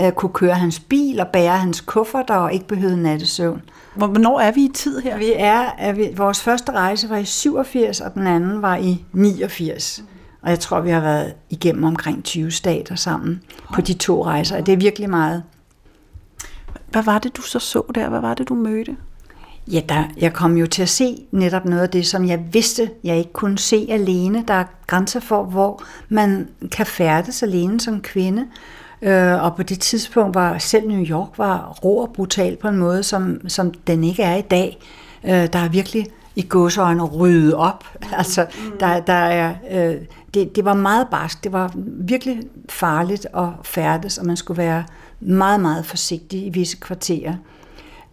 [0.01, 3.61] øh, kunne køre hans bil og bære hans kufferter og ikke behøvede nattesøvn.
[3.95, 5.17] Hvornår er vi i tid her?
[5.17, 9.05] Vi er, er vi, vores første rejse var i 87, og den anden var i
[9.13, 10.03] 89.
[10.41, 13.41] Og jeg tror, vi har været igennem omkring 20 stater sammen
[13.73, 15.43] på de to rejser, og det er virkelig meget.
[16.91, 18.09] Hvad var det, du så så der?
[18.09, 18.95] Hvad var det, du mødte?
[19.67, 22.89] Ja, der, jeg kom jo til at se netop noget af det, som jeg vidste,
[23.03, 24.43] jeg ikke kunne se alene.
[24.47, 28.47] Der er grænser for, hvor man kan færdes alene som kvinde.
[29.01, 32.77] Øh, og på det tidspunkt var selv New York var rå og brutal på en
[32.77, 34.79] måde, som, som den ikke er i dag.
[35.23, 37.83] Øh, der er virkelig i gåsøjne ryddet op.
[37.93, 38.07] Mm.
[38.17, 38.45] Altså,
[38.79, 39.95] der, der er, øh,
[40.33, 41.43] det, det var meget barsk.
[41.43, 44.83] Det var virkelig farligt at færdes, og man skulle være
[45.19, 47.33] meget, meget forsigtig i visse kvarterer.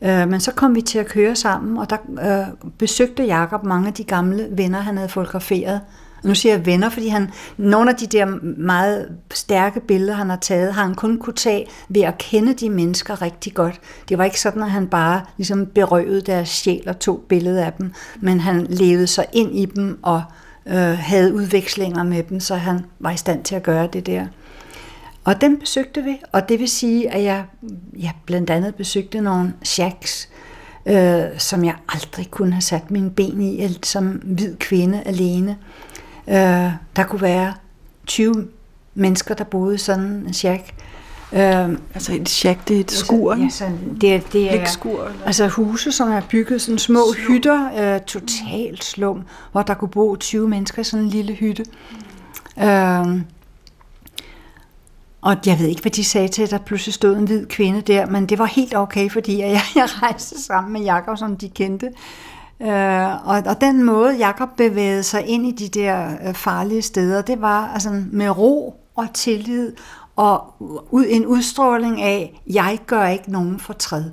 [0.03, 3.89] Øh, men så kom vi til at køre sammen, og der øh, besøgte Jakob mange
[3.89, 5.75] af de gamle venner, han havde fotograferet.
[5.75, 5.81] Og
[6.27, 8.27] nu siger jeg venner, fordi han, nogle af de der
[8.59, 12.71] meget stærke billeder, han har taget, har han kun kunne tage ved at kende de
[12.71, 13.81] mennesker rigtig godt.
[14.09, 17.73] Det var ikke sådan, at han bare ligesom berøvede deres sjæl og tog billeder af
[17.73, 20.23] dem, men han levede sig ind i dem og
[20.67, 24.27] øh, havde udvekslinger med dem, så han var i stand til at gøre det der.
[25.25, 27.45] Og dem besøgte vi, og det vil sige, at jeg,
[27.99, 30.29] jeg blandt andet besøgte nogle shacks,
[30.87, 35.51] øh, som jeg aldrig kunne have sat mine ben i, som hvid kvinde alene.
[35.51, 35.86] Øh,
[36.97, 37.55] der kunne være
[38.07, 38.49] 20
[38.95, 40.75] mennesker, der boede sådan en shack.
[41.33, 43.35] Øh, altså et shack, det er et skur?
[43.35, 47.27] Ja, sådan, det, er, det er skur, altså huse, som er bygget sådan små slum.
[47.27, 49.23] hytter, øh, totalt slum,
[49.53, 51.65] hvor der kunne bo 20 mennesker i sådan en lille hytte.
[52.57, 52.63] Mm.
[52.65, 53.21] Øh,
[55.21, 57.81] og jeg ved ikke, hvad de sagde til, at der pludselig stod en hvid kvinde
[57.81, 61.49] der, men det var helt okay, fordi jeg, jeg rejste sammen med Jakob, som de
[61.49, 61.89] kendte.
[62.63, 67.23] Øh, og, og den måde, Jakob bevægede sig ind i de der øh, farlige steder,
[67.23, 69.73] det var altså med ro og tillid
[70.17, 70.55] og
[70.91, 74.05] ud, en udstråling af, jeg gør ikke nogen fortræd.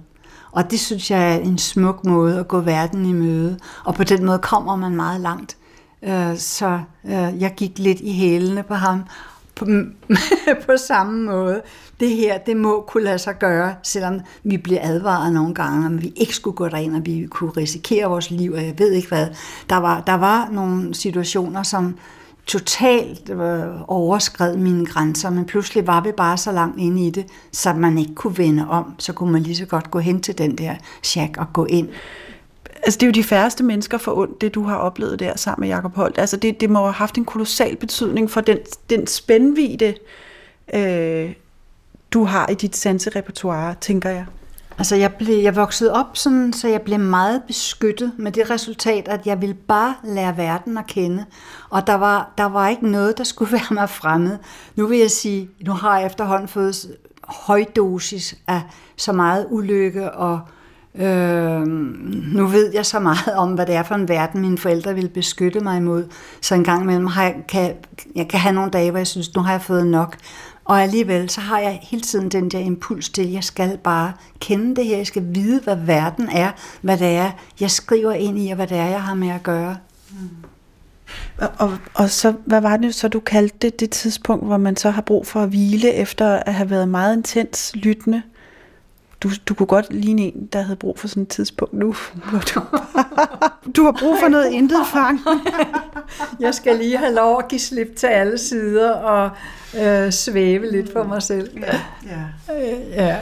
[0.51, 3.59] Og det synes jeg er en smuk måde at gå verden i møde.
[3.85, 5.57] Og på den måde kommer man meget langt.
[6.03, 9.03] Øh, så øh, jeg gik lidt i hælene på ham,
[9.55, 9.65] på,
[10.65, 11.61] på samme måde.
[12.03, 16.01] Det her, det må kunne lade sig gøre, selvom vi bliver advaret nogle gange, om
[16.01, 19.07] vi ikke skulle gå derind, og vi kunne risikere vores liv, og jeg ved ikke
[19.07, 19.27] hvad.
[19.69, 21.97] Der var, der var nogle situationer, som
[22.45, 27.25] totalt øh, overskred mine grænser, men pludselig var vi bare så langt inde i det,
[27.51, 28.95] så man ikke kunne vende om.
[28.99, 31.89] Så kunne man lige så godt gå hen til den der shack og gå ind.
[32.75, 35.67] Altså det er jo de færreste mennesker for ondt, det du har oplevet der sammen
[35.67, 36.17] med Jacob Holt.
[36.17, 38.57] Altså det, det må have haft en kolossal betydning for den,
[38.89, 39.93] den spændvide,
[40.73, 41.33] øh,
[42.13, 44.25] du har i dit sanserepertoire, tænker jeg.
[44.77, 49.07] Altså jeg, blev, jeg voksede op sådan, så jeg blev meget beskyttet med det resultat,
[49.07, 51.25] at jeg ville bare lære verden at kende.
[51.69, 54.37] Og der var, der var ikke noget, der skulle være mig fremmed.
[54.75, 58.61] Nu vil jeg sige, nu har jeg efterhånden fået højdosis af
[58.97, 60.39] så meget ulykke og
[60.95, 61.67] Øh,
[62.33, 65.09] nu ved jeg så meget om, hvad det er for en verden, mine forældre vil
[65.09, 66.05] beskytte mig imod.
[66.41, 67.75] Så en gang imellem har jeg, kan
[68.15, 70.17] jeg kan have nogle dage, hvor jeg synes, nu har jeg fået nok.
[70.65, 74.13] Og alligevel, så har jeg hele tiden den der impuls til, at jeg skal bare
[74.39, 74.97] kende det her.
[74.97, 76.51] Jeg skal vide, hvad verden er,
[76.81, 79.43] hvad det er, jeg skriver ind i, og hvad det er, jeg har med at
[79.43, 79.77] gøre.
[80.11, 80.29] Mm.
[81.37, 84.75] Og, og, og så, hvad var det så, du kaldte det, det tidspunkt, hvor man
[84.75, 88.21] så har brug for at hvile, efter at have været meget intens lyttende?
[89.23, 91.95] Du, du kunne godt ligne en, der havde brug for sådan et tidspunkt nu.
[92.13, 92.61] Hvor du,
[93.75, 95.19] du har brug for noget intet fang.
[96.39, 99.29] jeg skal lige have lov at give slip til alle sider og
[99.81, 101.49] øh, svæve lidt for mig selv.
[101.59, 102.55] Ja, ja.
[102.55, 103.17] Øh, ja.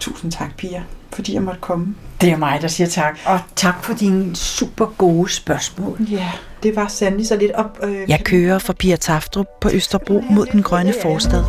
[0.00, 0.82] Tusind tak, Pia,
[1.12, 1.94] fordi jeg måtte komme.
[2.20, 3.18] Det er mig, der siger tak.
[3.26, 5.98] Og tak for dine super gode spørgsmål.
[6.10, 6.32] Ja,
[6.62, 7.78] det var sandelig så lidt op.
[7.82, 11.44] Øh, jeg kører fra Pia Taftrup på Østerbro mod den grønne forstad.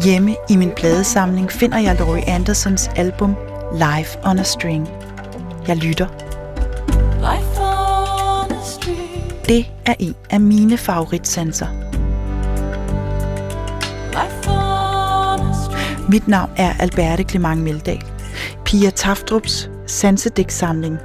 [0.00, 3.36] Hjemme i min pladesamling finder jeg Laurie Andersons album
[3.72, 4.88] Live on a String.
[5.68, 6.06] Jeg lytter.
[9.48, 11.66] Det er en af mine favoritsanser.
[16.08, 18.02] Mit navn er Alberte Clement Meldal.
[18.64, 20.98] Pia Taftrups sansedæksamling,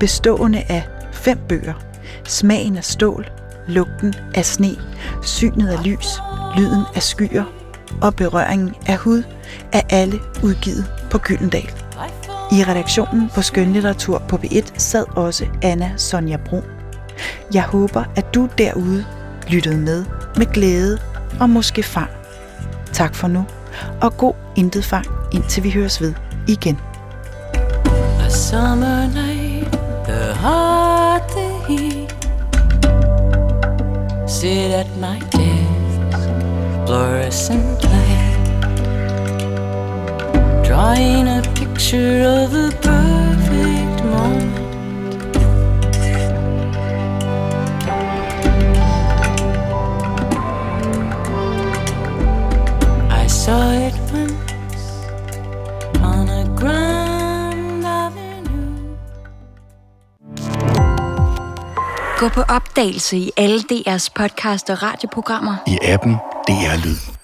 [0.00, 1.74] bestående af fem bøger.
[2.24, 3.26] Smagen af stål,
[3.66, 4.76] lugten af sne,
[5.22, 6.08] synet af lys,
[6.56, 7.57] lyden af skyer
[8.00, 9.22] og berøringen af hud
[9.72, 11.70] er alle udgivet på Gyldendal.
[12.52, 16.64] I redaktionen på Skønlitteratur på B1 sad også Anna Sonja Brun.
[17.54, 19.04] Jeg håber, at du derude
[19.48, 20.04] lyttede med
[20.36, 20.98] med glæde
[21.40, 22.10] og måske fang.
[22.92, 23.44] Tak for nu,
[24.00, 26.14] og god intet fang, indtil vi høres ved
[26.48, 26.78] igen.
[28.20, 29.72] A summer night,
[30.04, 32.08] the heart, the heat
[34.28, 35.27] Sit at my
[36.88, 38.36] fluorescent light
[40.64, 44.64] Drawing a picture of a perfect moment
[53.28, 54.86] saw it once
[56.02, 58.96] on a grand avenue.
[62.18, 65.56] Gå på opdagelse i alle DR's podcast og radioprogrammer.
[65.66, 66.16] I appen
[66.48, 67.17] DR Lyd.